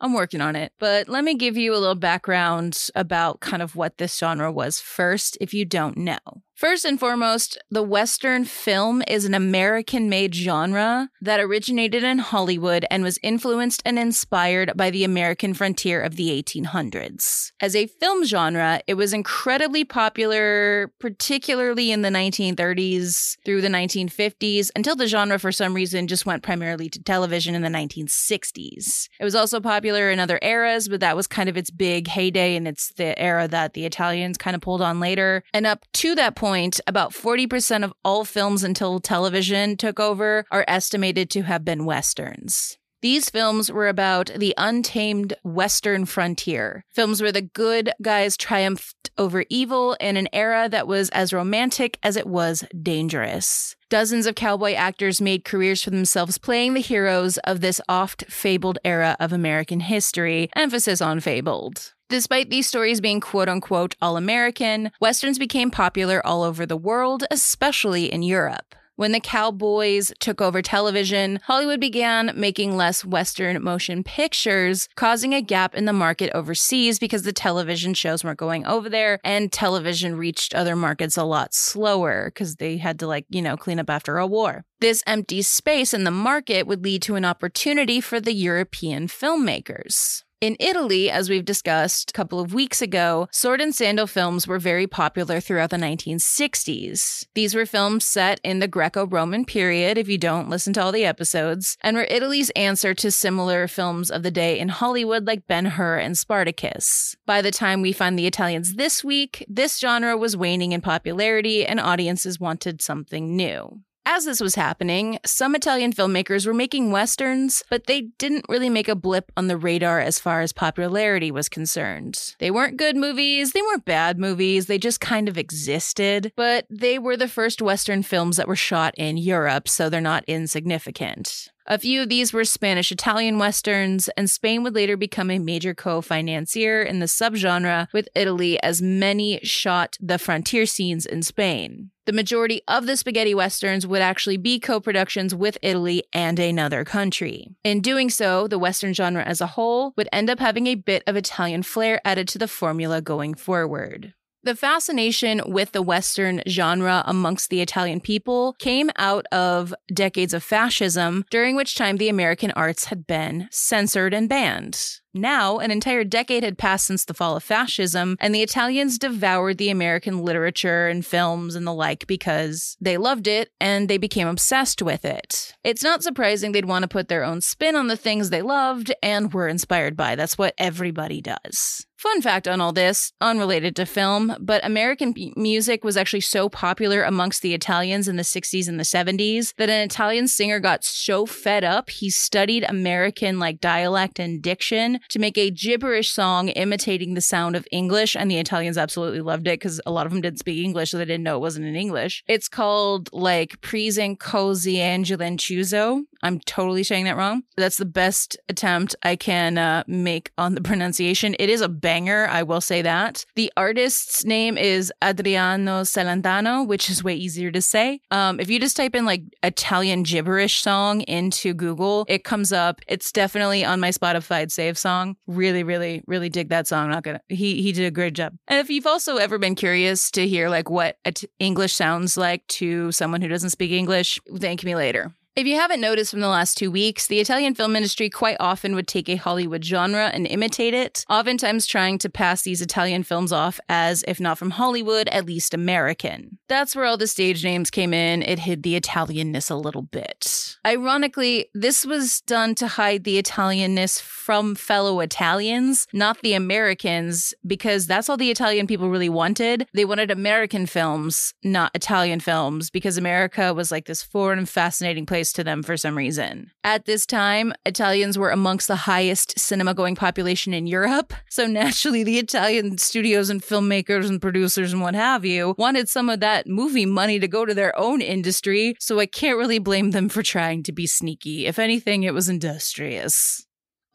I'm 0.01 0.13
working 0.13 0.41
on 0.41 0.55
it. 0.55 0.74
But 0.79 1.09
let 1.09 1.24
me 1.24 1.33
give 1.36 1.57
you 1.57 1.74
a 1.74 1.77
little 1.77 1.95
background 1.95 2.89
about 2.93 3.39
kind 3.39 3.62
of 3.62 3.75
what 3.75 3.98
this 3.98 4.17
genre 4.17 4.51
was 4.51 4.79
first, 4.79 5.38
if 5.41 5.53
you 5.53 5.65
don't 5.65 5.98
know. 5.98 6.19
First 6.60 6.84
and 6.84 7.00
foremost, 7.00 7.58
the 7.72 7.82
Western 7.82 8.44
film 8.44 9.01
is 9.08 9.24
an 9.24 9.34
American 9.34 10.10
made 10.10 10.36
genre 10.36 11.10
that 11.22 11.39
originated 11.39 12.04
in 12.04 12.18
Hollywood 12.18 12.86
and 12.92 13.01
was 13.01 13.18
influenced 13.24 13.82
and 13.86 13.98
inspired 13.98 14.75
by 14.75 14.89
the 14.89 15.06
American 15.06 15.54
frontier 15.54 16.01
of 16.01 16.18
the 16.18 16.28
1800s. 16.44 17.54
As 17.62 17.78
a 17.78 17.88
film 17.88 18.25
genre, 18.25 18.82
it 18.88 18.96
was 18.96 19.13
incredibly 19.13 19.86
popular, 19.86 20.92
particularly 21.00 21.92
in 21.92 22.01
the 22.01 22.10
1930s 22.10 23.38
through 23.46 23.62
the 23.62 23.70
1950s, 23.70 24.70
until 24.75 24.98
the 24.98 25.08
genre, 25.08 25.39
for 25.39 25.54
some 25.54 25.74
reason, 25.74 26.08
just 26.08 26.25
went 26.25 26.44
primarily 26.44 26.89
to 26.89 27.01
television 27.01 27.56
in 27.56 27.62
the 27.62 27.70
1960s. 27.70 29.08
It 29.18 29.24
was 29.24 29.34
also 29.34 29.62
popular 29.62 30.12
in 30.12 30.20
other 30.20 30.39
eras, 30.42 30.89
but 30.89 31.00
that 31.00 31.16
was 31.16 31.25
kind 31.25 31.48
of 31.48 31.56
its 31.56 31.72
big 31.72 32.10
heyday, 32.10 32.58
and 32.58 32.68
it's 32.68 32.92
the 32.96 33.18
era 33.18 33.48
that 33.48 33.75
the 33.75 33.86
Italians 33.86 34.38
kind 34.38 34.58
of 34.58 34.62
pulled 34.62 34.82
on 34.82 35.00
later. 35.00 35.42
And 35.54 35.66
up 35.66 35.86
to 35.94 36.16
that 36.16 36.36
point, 36.36 36.49
point, 36.50 36.82
about 36.88 37.12
40% 37.12 37.84
of 37.84 37.94
all 38.03 38.25
films 38.25 38.63
until 38.63 39.00
television 39.00 39.77
took 39.77 40.00
over 40.00 40.46
are 40.50 40.65
estimated 40.68 41.29
to 41.29 41.44
have 41.44 41.63
been 41.63 41.86
westerns. 41.86 42.75
These 43.03 43.29
films 43.29 43.72
were 43.72 43.88
about 43.88 44.32
the 44.36 44.56
untamed 44.58 45.36
Western 45.44 46.06
frontier, 46.06 46.84
films 46.89 47.22
where 47.22 47.32
the 47.32 47.44
good 47.44 47.91
guys 48.01 48.36
triumphed 48.36 49.12
over 49.15 49.46
evil 49.50 49.96
in 50.01 50.18
an 50.18 50.27
era 50.34 50.68
that 50.70 50.88
was 50.88 51.10
as 51.10 51.32
romantic 51.32 52.00
as 52.01 52.18
it 52.18 52.25
was 52.25 52.63
dangerous. 52.82 53.75
Dozens 53.89 54.25
of 54.25 54.34
cowboy 54.34 54.74
actors 54.74 55.22
made 55.22 55.46
careers 55.46 55.84
for 55.84 55.91
themselves 55.91 56.39
playing 56.39 56.74
the 56.74 56.82
heroes 56.82 57.38
of 57.39 57.62
this 57.62 57.79
oft 57.88 58.25
fabled 58.27 58.79
era 58.84 59.15
of 59.20 59.32
American 59.32 59.82
history, 59.82 60.50
emphasis 60.56 61.00
on 61.00 61.20
fabled. 61.20 61.94
Despite 62.10 62.50
these 62.50 62.68
stories 62.68 63.01
being 63.01 63.20
quote 63.20 63.48
unquote 63.48 63.96
all 64.01 64.18
American, 64.18 64.89
Westerns 65.00 65.38
became 65.38 65.70
popular 65.70 66.25
all 66.25 66.42
over 66.42 66.66
the 66.66 66.75
world, 66.75 67.24
especially 67.30 68.12
in 68.12 68.24
Europe. 68.24 68.74
When 68.96 69.12
the 69.12 69.20
cowboys 69.20 70.12
took 70.20 70.42
over 70.42 70.63
television, 70.63 71.39
Hollywood 71.44 71.80
began 71.80 72.32
making 72.36 72.75
less 72.75 73.06
Western 73.06 73.62
motion 73.63 74.04
pictures, 74.04 74.89
causing 74.96 75.36
a 75.36 75.42
gap 75.42 75.75
in 75.75 75.86
the 75.86 75.94
market 75.94 76.32
overseas 76.34 76.98
because 76.98 77.22
the 77.22 77.32
television 77.32 77.94
shows 77.94 78.24
weren't 78.24 78.39
going 78.39 78.66
over 78.66 78.89
there 78.89 79.20
and 79.24 79.51
television 79.51 80.16
reached 80.16 80.56
other 80.56 80.75
markets 80.75 81.16
a 81.16 81.24
lot 81.24 81.54
slower 81.54 82.32
because 82.34 82.56
they 82.56 82.78
had 82.78 82.98
to, 83.00 83.08
like, 83.08 83.25
you 83.30 83.44
know, 83.44 83.56
clean 83.56 83.80
up 83.80 83.89
after 83.89 84.18
a 84.18 84.25
war. 84.25 84.66
This 84.82 85.04
empty 85.06 85.44
space 85.44 85.94
in 85.94 86.06
the 86.06 86.12
market 86.12 86.66
would 86.66 86.84
lead 86.84 87.04
to 87.04 87.16
an 87.16 87.24
opportunity 87.24 88.01
for 88.01 88.20
the 88.20 88.34
European 88.34 89.08
filmmakers. 89.08 90.24
In 90.41 90.55
Italy, 90.62 91.12
as 91.12 91.29
we've 91.29 91.43
discussed 91.43 92.12
a 92.12 92.13
couple 92.13 92.39
of 92.39 92.53
weeks 92.53 92.81
ago, 92.81 93.27
sword 93.29 93.60
and 93.60 93.75
sandal 93.75 94.08
films 94.08 94.48
were 94.48 94.58
very 94.58 94.88
popular 94.88 95.41
throughout 95.41 95.69
the 95.69 95.75
1960s. 95.75 97.25
These 97.36 97.53
were 97.53 97.65
films 97.65 98.05
set 98.05 98.39
in 98.41 98.60
the 98.60 98.67
Greco 98.69 99.05
Roman 99.05 99.43
period, 99.43 99.98
if 99.98 100.08
you 100.08 100.17
don't 100.17 100.50
listen 100.50 100.72
to 100.74 100.81
all 100.81 100.93
the 100.93 101.03
episodes, 101.03 101.75
and 101.81 101.98
were 101.98 102.08
Italy's 102.10 102.51
answer 102.51 102.93
to 102.93 103.12
similar 103.12 103.67
films 103.67 104.10
of 104.10 104.24
the 104.24 104.31
day 104.31 104.58
in 104.58 104.69
Hollywood 104.69 105.27
like 105.27 105.46
Ben 105.46 105.65
Hur 105.65 105.98
and 105.98 106.17
Spartacus. 106.17 107.17
By 107.25 107.41
the 107.41 107.51
time 107.51 107.81
we 107.81 107.91
find 107.91 108.17
the 108.17 108.27
Italians 108.27 108.75
this 108.75 109.03
week, 109.03 109.46
this 109.50 109.77
genre 109.77 110.15
was 110.15 110.38
waning 110.38 110.72
in 110.72 110.79
popularity 110.79 111.65
and 111.65 111.81
audiences 111.81 112.39
wanted 112.39 112.81
something 112.81 113.36
new. 113.36 113.81
As 114.12 114.25
this 114.25 114.42
was 114.42 114.56
happening, 114.56 115.20
some 115.24 115.54
Italian 115.54 115.94
filmmakers 115.94 116.48
were 116.48 116.54
making 116.54 116.89
westerns, 116.89 117.63
but 117.70 117.86
they 117.86 118.01
didn't 118.18 118.48
really 118.50 118.68
make 118.68 118.89
a 118.89 118.96
blip 118.96 119.32
on 119.38 119.46
the 119.46 119.56
radar 119.56 120.00
as 120.00 120.18
far 120.18 120.42
as 120.42 120.51
popularity 120.51 121.30
was 121.30 121.48
concerned. 121.48 122.34
They 122.39 122.50
weren't 122.50 122.78
good 122.78 122.98
movies, 122.98 123.51
they 123.51 123.62
weren't 123.62 123.86
bad 123.86 124.18
movies, 124.18 124.66
they 124.66 124.80
just 124.80 125.00
kind 125.00 125.30
of 125.30 125.38
existed, 125.38 126.32
but 126.36 126.66
they 126.72 126.98
were 126.98 127.18
the 127.18 127.28
first 127.28 127.62
western 127.62 128.01
films 128.01 128.38
that 128.38 128.48
were 128.48 128.56
shot 128.56 128.96
in 128.98 129.18
Europe, 129.18 129.68
so 129.68 129.89
they're 129.89 130.01
not 130.01 130.24
insignificant. 130.25 131.51
A 131.72 131.78
few 131.78 132.02
of 132.02 132.10
these 132.10 132.34
were 132.34 132.46
Spanish 132.46 132.92
Italian 132.92 133.38
westerns, 133.38 134.10
and 134.18 134.28
Spain 134.28 134.64
would 134.64 134.74
later 134.74 134.98
become 134.98 135.30
a 135.30 135.38
major 135.38 135.76
co 135.76 136.02
financier 136.02 136.82
in 136.82 136.98
the 136.98 137.06
subgenre, 137.06 137.88
with 137.94 138.10
Italy 138.16 138.60
as 138.64 138.82
many 138.82 139.40
shot 139.44 139.96
the 140.02 140.18
frontier 140.18 140.66
scenes 140.66 141.06
in 141.06 141.22
Spain. 141.22 141.92
The 142.08 142.12
majority 142.12 142.62
of 142.68 142.88
the 142.88 142.98
spaghetti 142.98 143.36
westerns 143.36 143.86
would 143.86 144.02
actually 144.02 144.38
be 144.38 144.60
co 144.60 144.80
productions 144.80 145.36
with 145.36 145.60
Italy 145.62 146.02
and 146.12 146.40
another 146.40 146.84
country. 146.84 147.50
In 147.64 147.82
doing 147.82 148.10
so, 148.10 148.48
the 148.48 148.58
western 148.58 148.96
genre 148.96 149.24
as 149.24 149.40
a 149.40 149.46
whole 149.46 149.94
would 149.96 150.10
end 150.12 150.28
up 150.28 150.40
having 150.40 150.66
a 150.66 150.74
bit 150.74 151.04
of 151.06 151.16
Italian 151.16 151.62
flair 151.62 152.02
added 152.04 152.28
to 152.30 152.40
the 152.40 152.48
formula 152.48 153.00
going 153.00 153.36
forward. 153.36 154.16
The 154.41 154.55
fascination 154.55 155.41
with 155.46 155.74
the 155.74 155.81
Western 155.81 156.41
genre 156.48 157.03
amongst 157.05 157.50
the 157.50 157.60
Italian 157.60 158.00
people 158.00 158.53
came 158.53 158.89
out 158.98 159.25
of 159.34 159.74
decades 159.93 160.34
of 160.34 160.43
fascism, 160.43 161.25
during 161.29 161.58
which 161.58 161.75
time 161.75 161.98
the 161.98 162.08
American 162.08 162.51
arts 162.51 162.86
had 162.86 163.05
been 163.05 163.50
censored 163.51 164.13
and 164.13 164.29
banned. 164.29 164.81
Now, 165.13 165.58
an 165.58 165.72
entire 165.72 166.05
decade 166.05 166.43
had 166.43 166.58
passed 166.58 166.88
since 166.88 167.03
the 167.03 167.13
fall 167.13 167.36
of 167.36 167.43
fascism, 167.43 168.15
and 168.22 168.34
the 168.34 168.41
Italians 168.41 168.98
devoured 168.98 169.58
the 169.58 169.72
American 169.72 170.24
literature 170.24 170.88
and 170.88 171.05
films 171.05 171.55
and 171.55 171.67
the 171.67 171.74
like 171.74 172.08
because 172.08 172.77
they 172.79 172.96
loved 172.96 173.27
it 173.27 173.50
and 173.60 173.89
they 173.89 173.98
became 173.98 174.27
obsessed 174.27 174.81
with 174.81 175.03
it. 175.03 175.53
It's 175.65 175.84
not 175.84 176.01
surprising 176.01 176.53
they'd 176.53 176.63
want 176.63 176.84
to 176.84 176.88
put 176.88 177.10
their 177.10 177.25
own 177.25 177.41
spin 177.41 177.75
on 177.75 177.88
the 177.88 177.98
things 177.98 178.29
they 178.29 178.41
loved 178.41 178.93
and 179.03 179.34
were 179.34 179.50
inspired 179.50 179.98
by. 179.98 180.15
That's 180.15 180.38
what 180.38 180.53
everybody 180.58 181.19
does. 181.19 181.86
Fun 182.00 182.22
fact 182.22 182.48
on 182.48 182.62
all 182.62 182.72
this, 182.72 183.12
unrelated 183.20 183.75
to 183.75 183.86
film, 183.86 184.34
but 184.39 184.63
American 184.63 185.13
music 185.36 185.84
was 185.84 185.98
actually 185.98 186.22
so 186.22 186.48
popular 186.48 187.03
amongst 187.03 187.41
the 187.41 187.53
Italians 187.53 188.08
in 188.08 188.15
the 188.15 188.24
60s 188.24 188.70
and 188.70 188.79
the 188.79 188.86
70s 188.86 189.53
that 189.58 189.70
an 189.70 189.82
Italian 189.82 190.29
singer 190.29 190.62
got 190.62 190.86
so 190.86 191.25
fed 191.25 191.65
up 191.65 191.89
he 191.89 192.10
studied 192.10 192.63
American 192.70 193.38
like 193.38 193.60
dialect 193.60 194.18
and 194.18 194.41
diction 194.41 195.01
to 195.10 195.20
make 195.20 195.38
a 195.38 195.51
gibberish 195.51 196.10
song 196.10 196.48
imitating 196.48 197.15
the 197.15 197.20
sound 197.20 197.58
of 197.58 197.68
English, 197.70 198.15
and 198.15 198.32
the 198.32 198.39
Italians 198.39 198.77
absolutely 198.77 199.20
loved 199.20 199.46
it 199.46 199.60
because 199.60 199.82
a 199.86 199.91
lot 199.91 200.06
of 200.06 200.13
them 200.13 200.22
didn't 200.22 200.39
speak 200.39 200.63
English, 200.63 200.91
so 200.91 200.98
they 200.98 201.03
didn't 201.03 201.24
know 201.24 201.36
it 201.36 201.41
wasn't 201.41 201.65
in 201.65 201.75
English. 201.75 202.24
It's 202.29 202.48
called 202.48 203.10
like 203.12 203.60
Prisen 203.60 204.15
Cosi 204.15 204.75
Angelin 204.75 205.36
Chuzo. 205.36 206.06
I'm 206.22 206.40
totally 206.42 206.84
saying 206.84 207.06
that 207.06 207.18
wrong. 207.18 207.44
That's 207.58 207.78
the 207.78 207.86
best 207.86 208.38
attempt 208.50 208.96
I 209.04 209.16
can 209.16 209.58
uh, 209.58 209.84
make 209.88 210.32
on 210.38 210.56
the 210.56 210.62
pronunciation. 210.70 211.36
It 211.40 211.50
is 211.50 211.62
a 211.62 211.70
banger, 211.70 212.28
I 212.28 212.44
will 212.44 212.62
say 212.62 212.82
that. 212.82 213.26
The 213.36 213.52
artist's 213.56 214.26
name 214.26 214.58
is 214.58 214.92
Adriano 215.04 215.82
Celentano, 215.82 216.68
which 216.68 216.90
is 216.90 217.04
way 217.04 217.16
easier 217.16 217.52
to 217.52 217.62
say. 217.62 218.02
Um, 218.12 218.40
if 218.40 218.50
you 218.50 218.60
just 218.60 218.78
type 218.78 218.96
in 218.96 219.06
like 219.06 219.24
Italian 219.44 220.04
gibberish 220.04 220.62
song 220.62 221.02
into 221.02 221.54
Google, 221.54 222.06
it 222.08 222.24
comes 222.24 222.52
up. 222.52 222.82
It's 222.88 223.12
definitely 223.12 223.64
on 223.64 223.80
my 223.80 223.90
Spotify 223.90 224.50
save 224.50 224.78
song. 224.78 225.16
Really, 225.28 225.64
really, 225.64 226.04
really 226.08 226.30
dig 226.30 226.50
that 226.50 226.68
song. 226.68 226.90
Not 226.90 227.04
gonna. 227.04 227.22
He 227.30 227.62
he 227.62 227.72
did 227.72 227.86
a 227.86 227.92
great 227.92 228.14
job. 228.14 228.36
And 228.48 228.60
if 228.60 228.70
you've 228.70 228.88
also 228.88 229.18
ever 229.18 229.38
been 229.38 229.56
curious 229.56 230.12
to 230.12 230.28
hear 230.28 230.50
like 230.50 230.70
what 230.70 230.98
English 231.40 231.74
sounds 231.74 232.18
like 232.18 232.46
to 232.48 232.92
someone 232.92 233.22
who 233.22 233.28
doesn't 233.28 233.52
speak 233.52 233.72
English, 233.72 234.20
thank 234.38 234.64
me 234.64 234.76
later. 234.76 235.14
If 235.36 235.45
you 235.45 235.55
haven't 235.55 235.79
noticed 235.79 236.12
from 236.12 236.19
the 236.19 236.27
last 236.27 236.57
two 236.57 236.71
weeks, 236.71 237.07
the 237.07 237.19
Italian 237.19 237.53
film 237.53 237.75
industry 237.75 238.09
quite 238.09 238.36
often 238.39 238.75
would 238.75 238.88
take 238.88 239.07
a 239.07 239.15
Hollywood 239.15 239.63
genre 239.63 240.07
and 240.07 240.27
imitate 240.27 240.74
it, 240.74 241.05
oftentimes 241.09 241.65
trying 241.65 241.98
to 242.00 242.09
pass 242.09 242.41
these 242.41 242.62
Italian 242.62 243.03
films 243.03 243.31
off 243.31 243.59
as, 243.69 244.03
if 244.07 244.19
not 244.19 244.38
from 244.38 244.50
Hollywood, 244.50 245.07
at 245.09 245.25
least 245.25 245.53
American. 245.53 246.39
That's 246.50 246.75
where 246.75 246.86
all 246.86 246.98
the 246.98 247.07
stage 247.07 247.43
names 247.43 247.69
came 247.69 247.93
in. 247.93 248.24
It 248.24 248.39
hid 248.39 248.63
the 248.63 248.79
Italianness 248.79 249.51
a 249.51 249.55
little 249.55 249.83
bit. 249.83 250.57
Ironically, 250.65 251.45
this 251.53 251.86
was 251.86 252.21
done 252.21 252.55
to 252.55 252.67
hide 252.67 253.03
the 253.03 253.21
Italianness 253.21 254.01
from 254.01 254.55
fellow 254.55 255.00
Italians, 255.00 255.88
not 255.93 256.21
the 256.21 256.33
Americans, 256.33 257.33
because 257.45 257.88
that's 257.88 258.09
all 258.09 258.17
the 258.17 258.31
Italian 258.31 258.67
people 258.67 258.89
really 258.89 259.09
wanted. 259.09 259.67
They 259.74 259.86
wanted 259.86 260.12
American 260.12 260.65
films, 260.65 261.33
not 261.43 261.71
Italian 261.75 262.19
films, 262.19 262.69
because 262.69 262.98
America 262.98 263.53
was 263.53 263.71
like 263.71 263.86
this 263.86 264.03
foreign, 264.03 264.45
fascinating 264.45 265.05
place 265.05 265.19
to 265.34 265.44
them 265.44 265.64
for 265.64 265.78
some 265.78 265.98
reason. 265.98 266.52
At 266.64 266.86
this 266.86 267.06
time, 267.06 267.54
Italians 267.66 268.18
were 268.18 268.32
amongst 268.32 268.68
the 268.68 268.76
highest 268.76 269.38
cinema 269.38 269.74
going 269.74 269.96
population 269.96 270.54
in 270.54 270.68
Europe. 270.68 271.14
So 271.30 271.48
naturally, 271.62 272.04
the 272.04 272.20
Italian 272.20 272.78
studios 272.78 273.30
and 273.30 273.42
filmmakers 273.42 274.08
and 274.08 274.22
producers 274.22 274.74
and 274.74 274.82
what 274.82 274.96
have 274.96 275.26
you 275.26 275.56
wanted 275.58 275.90
some 275.90 276.10
of 276.10 276.20
that 276.22 276.48
movie 276.48 276.86
money 276.86 277.20
to 277.20 277.28
go 277.28 277.46
to 277.46 277.54
their 277.54 277.78
own 277.78 278.02
industry. 278.02 278.76
So 278.80 279.00
I 279.00 279.06
can't 279.06 279.38
really 279.38 279.60
blame 279.60 279.92
them 279.92 280.10
for 280.10 280.24
trying 280.24 280.64
to 280.64 280.72
be 280.72 280.88
sneaky. 280.88 281.46
If 281.46 281.60
anything, 281.60 282.04
it 282.04 282.14
was 282.14 282.30
industrious. 282.30 283.46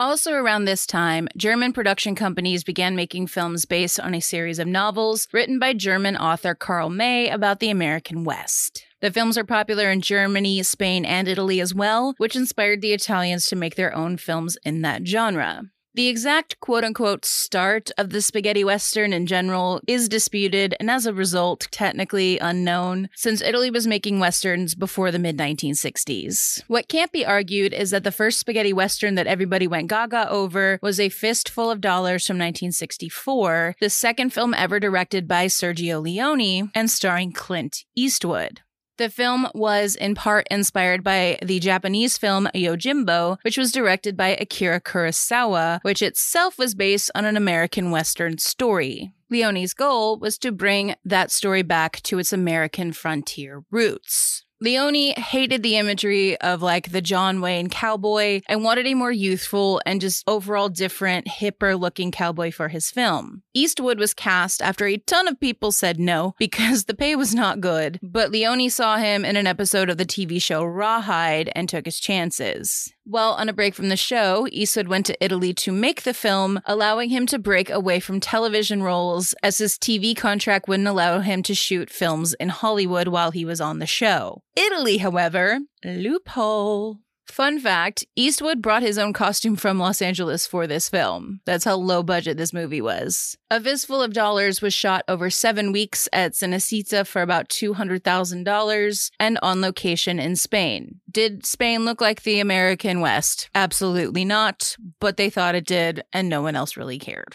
Also, 0.00 0.32
around 0.32 0.64
this 0.64 0.86
time, 0.86 1.28
German 1.36 1.72
production 1.72 2.16
companies 2.16 2.64
began 2.64 2.96
making 2.96 3.28
films 3.28 3.64
based 3.64 4.00
on 4.00 4.12
a 4.12 4.20
series 4.20 4.58
of 4.58 4.66
novels 4.66 5.28
written 5.32 5.60
by 5.60 5.72
German 5.72 6.16
author 6.16 6.52
Karl 6.52 6.90
May 6.90 7.30
about 7.30 7.60
the 7.60 7.70
American 7.70 8.24
West. 8.24 8.84
The 9.04 9.12
films 9.12 9.36
are 9.36 9.44
popular 9.44 9.90
in 9.90 10.00
Germany, 10.00 10.62
Spain, 10.62 11.04
and 11.04 11.28
Italy 11.28 11.60
as 11.60 11.74
well, 11.74 12.14
which 12.16 12.34
inspired 12.34 12.80
the 12.80 12.94
Italians 12.94 13.44
to 13.48 13.54
make 13.54 13.74
their 13.74 13.94
own 13.94 14.16
films 14.16 14.56
in 14.64 14.80
that 14.80 15.06
genre. 15.06 15.64
The 15.92 16.08
exact 16.08 16.58
quote 16.60 16.84
unquote 16.84 17.26
start 17.26 17.90
of 17.98 18.08
the 18.08 18.22
spaghetti 18.22 18.64
western 18.64 19.12
in 19.12 19.26
general 19.26 19.82
is 19.86 20.08
disputed 20.08 20.74
and 20.80 20.90
as 20.90 21.04
a 21.04 21.12
result, 21.12 21.68
technically 21.70 22.38
unknown, 22.38 23.10
since 23.14 23.42
Italy 23.42 23.70
was 23.70 23.86
making 23.86 24.20
westerns 24.20 24.74
before 24.74 25.10
the 25.10 25.18
mid 25.18 25.36
1960s. 25.36 26.62
What 26.68 26.88
can't 26.88 27.12
be 27.12 27.26
argued 27.26 27.74
is 27.74 27.90
that 27.90 28.04
the 28.04 28.10
first 28.10 28.40
spaghetti 28.40 28.72
western 28.72 29.16
that 29.16 29.26
everybody 29.26 29.66
went 29.66 29.88
gaga 29.88 30.30
over 30.30 30.78
was 30.80 30.98
A 30.98 31.10
Fistful 31.10 31.70
of 31.70 31.82
Dollars 31.82 32.26
from 32.26 32.38
1964, 32.38 33.76
the 33.80 33.90
second 33.90 34.32
film 34.32 34.54
ever 34.54 34.80
directed 34.80 35.28
by 35.28 35.44
Sergio 35.44 36.02
Leone 36.02 36.70
and 36.74 36.90
starring 36.90 37.32
Clint 37.32 37.84
Eastwood. 37.94 38.62
The 38.96 39.10
film 39.10 39.48
was 39.54 39.96
in 39.96 40.14
part 40.14 40.46
inspired 40.50 41.02
by 41.02 41.38
the 41.42 41.58
Japanese 41.58 42.16
film 42.16 42.48
Yojimbo, 42.54 43.38
which 43.42 43.58
was 43.58 43.72
directed 43.72 44.16
by 44.16 44.36
Akira 44.40 44.80
Kurosawa, 44.80 45.80
which 45.82 46.00
itself 46.00 46.58
was 46.58 46.74
based 46.74 47.10
on 47.14 47.24
an 47.24 47.36
American 47.36 47.90
Western 47.90 48.38
story. 48.38 49.12
Leone's 49.30 49.74
goal 49.74 50.18
was 50.18 50.38
to 50.38 50.52
bring 50.52 50.94
that 51.04 51.32
story 51.32 51.62
back 51.62 52.00
to 52.02 52.18
its 52.18 52.32
American 52.32 52.92
frontier 52.92 53.64
roots. 53.70 54.44
Leone 54.60 55.12
hated 55.20 55.62
the 55.62 55.76
imagery 55.76 56.40
of 56.40 56.62
like 56.62 56.90
the 56.90 57.02
John 57.02 57.40
Wayne 57.40 57.68
cowboy 57.68 58.40
and 58.48 58.64
wanted 58.64 58.86
a 58.86 58.94
more 58.94 59.12
youthful 59.12 59.80
and 59.84 60.00
just 60.00 60.24
overall 60.26 60.68
different, 60.68 61.26
hipper 61.26 61.78
looking 61.78 62.10
cowboy 62.10 62.50
for 62.50 62.68
his 62.68 62.90
film. 62.90 63.42
Eastwood 63.56 64.00
was 64.00 64.12
cast 64.12 64.60
after 64.60 64.84
a 64.86 64.96
ton 64.96 65.28
of 65.28 65.38
people 65.38 65.70
said 65.70 66.00
no 66.00 66.34
because 66.38 66.84
the 66.84 66.94
pay 66.94 67.14
was 67.14 67.34
not 67.34 67.60
good, 67.60 68.00
but 68.02 68.32
Leone 68.32 68.68
saw 68.68 68.96
him 68.96 69.24
in 69.24 69.36
an 69.36 69.46
episode 69.46 69.88
of 69.88 69.96
the 69.96 70.04
TV 70.04 70.42
show 70.42 70.64
Rawhide 70.64 71.50
and 71.54 71.68
took 71.68 71.84
his 71.84 72.00
chances. 72.00 72.92
While 73.04 73.32
on 73.34 73.48
a 73.48 73.52
break 73.52 73.74
from 73.74 73.90
the 73.90 73.96
show, 73.96 74.48
Eastwood 74.50 74.88
went 74.88 75.06
to 75.06 75.24
Italy 75.24 75.54
to 75.54 75.72
make 75.72 76.02
the 76.02 76.14
film, 76.14 76.60
allowing 76.64 77.10
him 77.10 77.26
to 77.26 77.38
break 77.38 77.70
away 77.70 78.00
from 78.00 78.18
television 78.18 78.82
roles 78.82 79.34
as 79.42 79.58
his 79.58 79.78
TV 79.78 80.16
contract 80.16 80.66
wouldn't 80.66 80.88
allow 80.88 81.20
him 81.20 81.42
to 81.44 81.54
shoot 81.54 81.90
films 81.90 82.34
in 82.34 82.48
Hollywood 82.48 83.08
while 83.08 83.30
he 83.30 83.44
was 83.44 83.60
on 83.60 83.78
the 83.78 83.86
show. 83.86 84.42
Italy, 84.56 84.98
however, 84.98 85.60
loophole. 85.84 86.98
Fun 87.26 87.58
fact 87.58 88.04
Eastwood 88.14 88.60
brought 88.60 88.82
his 88.82 88.98
own 88.98 89.12
costume 89.12 89.56
from 89.56 89.78
Los 89.78 90.02
Angeles 90.02 90.46
for 90.46 90.66
this 90.66 90.88
film. 90.88 91.40
That's 91.46 91.64
how 91.64 91.76
low 91.76 92.02
budget 92.02 92.36
this 92.36 92.52
movie 92.52 92.80
was. 92.80 93.36
A 93.50 93.60
Fistful 93.60 94.02
of 94.02 94.12
Dollars 94.12 94.60
was 94.60 94.74
shot 94.74 95.04
over 95.08 95.30
seven 95.30 95.72
weeks 95.72 96.08
at 96.12 96.32
Cinecittà 96.32 97.06
for 97.06 97.22
about 97.22 97.48
$200,000 97.48 99.10
and 99.18 99.38
on 99.42 99.60
location 99.60 100.20
in 100.20 100.36
Spain. 100.36 101.00
Did 101.10 101.46
Spain 101.46 101.84
look 101.84 102.00
like 102.00 102.22
the 102.22 102.40
American 102.40 103.00
West? 103.00 103.48
Absolutely 103.54 104.24
not, 104.24 104.76
but 105.00 105.16
they 105.16 105.30
thought 105.30 105.54
it 105.54 105.66
did, 105.66 106.04
and 106.12 106.28
no 106.28 106.42
one 106.42 106.54
else 106.54 106.76
really 106.76 106.98
cared. 106.98 107.34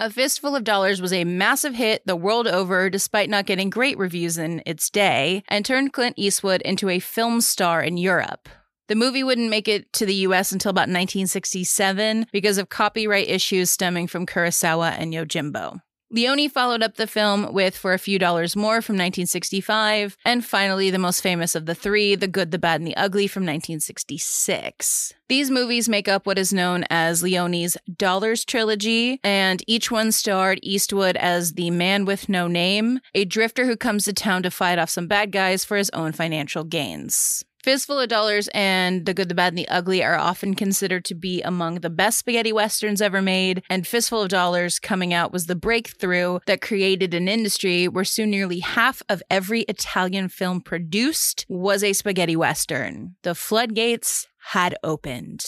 A 0.00 0.10
Fistful 0.10 0.56
of 0.56 0.64
Dollars 0.64 1.00
was 1.00 1.12
a 1.12 1.24
massive 1.24 1.74
hit 1.74 2.06
the 2.06 2.16
world 2.16 2.46
over 2.46 2.90
despite 2.90 3.30
not 3.30 3.46
getting 3.46 3.70
great 3.70 3.98
reviews 3.98 4.38
in 4.38 4.62
its 4.64 4.90
day, 4.90 5.42
and 5.48 5.64
turned 5.64 5.92
Clint 5.92 6.14
Eastwood 6.16 6.62
into 6.62 6.88
a 6.88 6.98
film 6.98 7.40
star 7.40 7.82
in 7.82 7.96
Europe. 7.96 8.48
The 8.86 8.94
movie 8.94 9.24
wouldn't 9.24 9.48
make 9.48 9.66
it 9.66 9.90
to 9.94 10.04
the 10.04 10.14
US 10.26 10.52
until 10.52 10.70
about 10.70 10.82
1967 10.82 12.26
because 12.32 12.58
of 12.58 12.68
copyright 12.68 13.30
issues 13.30 13.70
stemming 13.70 14.08
from 14.08 14.26
Kurosawa 14.26 14.94
and 14.98 15.12
Yojimbo. 15.12 15.80
Leone 16.10 16.50
followed 16.50 16.82
up 16.82 16.94
the 16.94 17.06
film 17.06 17.52
with 17.52 17.76
For 17.76 17.92
a 17.92 17.98
Few 17.98 18.18
Dollars 18.20 18.54
More 18.54 18.80
from 18.82 18.94
1965, 18.94 20.16
and 20.24 20.44
finally, 20.44 20.90
the 20.90 20.98
most 20.98 21.22
famous 21.22 21.56
of 21.56 21.66
the 21.66 21.74
three, 21.74 22.14
The 22.14 22.28
Good, 22.28 22.52
the 22.52 22.58
Bad, 22.58 22.80
and 22.80 22.86
the 22.86 22.96
Ugly 22.96 23.26
from 23.26 23.42
1966. 23.42 25.14
These 25.28 25.50
movies 25.50 25.88
make 25.88 26.06
up 26.06 26.24
what 26.24 26.38
is 26.38 26.52
known 26.52 26.84
as 26.88 27.22
Leone's 27.22 27.76
Dollars 27.96 28.44
Trilogy, 28.44 29.18
and 29.24 29.64
each 29.66 29.90
one 29.90 30.12
starred 30.12 30.60
Eastwood 30.62 31.16
as 31.16 31.54
the 31.54 31.70
man 31.70 32.04
with 32.04 32.28
no 32.28 32.46
name, 32.46 33.00
a 33.14 33.24
drifter 33.24 33.64
who 33.64 33.76
comes 33.76 34.04
to 34.04 34.12
town 34.12 34.44
to 34.44 34.50
fight 34.50 34.78
off 34.78 34.90
some 34.90 35.08
bad 35.08 35.32
guys 35.32 35.64
for 35.64 35.76
his 35.76 35.90
own 35.90 36.12
financial 36.12 36.62
gains. 36.62 37.44
Fistful 37.64 37.98
of 37.98 38.10
Dollars 38.10 38.50
and 38.52 39.06
The 39.06 39.14
Good, 39.14 39.30
the 39.30 39.34
Bad, 39.34 39.54
and 39.54 39.58
the 39.58 39.68
Ugly 39.68 40.04
are 40.04 40.18
often 40.18 40.52
considered 40.52 41.02
to 41.06 41.14
be 41.14 41.40
among 41.40 41.76
the 41.76 41.88
best 41.88 42.18
spaghetti 42.18 42.52
westerns 42.52 43.00
ever 43.00 43.22
made, 43.22 43.62
and 43.70 43.86
Fistful 43.86 44.20
of 44.20 44.28
Dollars 44.28 44.78
coming 44.78 45.14
out 45.14 45.32
was 45.32 45.46
the 45.46 45.54
breakthrough 45.54 46.40
that 46.44 46.60
created 46.60 47.14
an 47.14 47.26
industry 47.26 47.88
where 47.88 48.04
soon 48.04 48.28
nearly 48.28 48.58
half 48.58 49.00
of 49.08 49.22
every 49.30 49.62
Italian 49.62 50.28
film 50.28 50.60
produced 50.60 51.46
was 51.48 51.82
a 51.82 51.94
spaghetti 51.94 52.36
western. 52.36 53.14
The 53.22 53.34
floodgates 53.34 54.26
had 54.50 54.76
opened. 54.84 55.46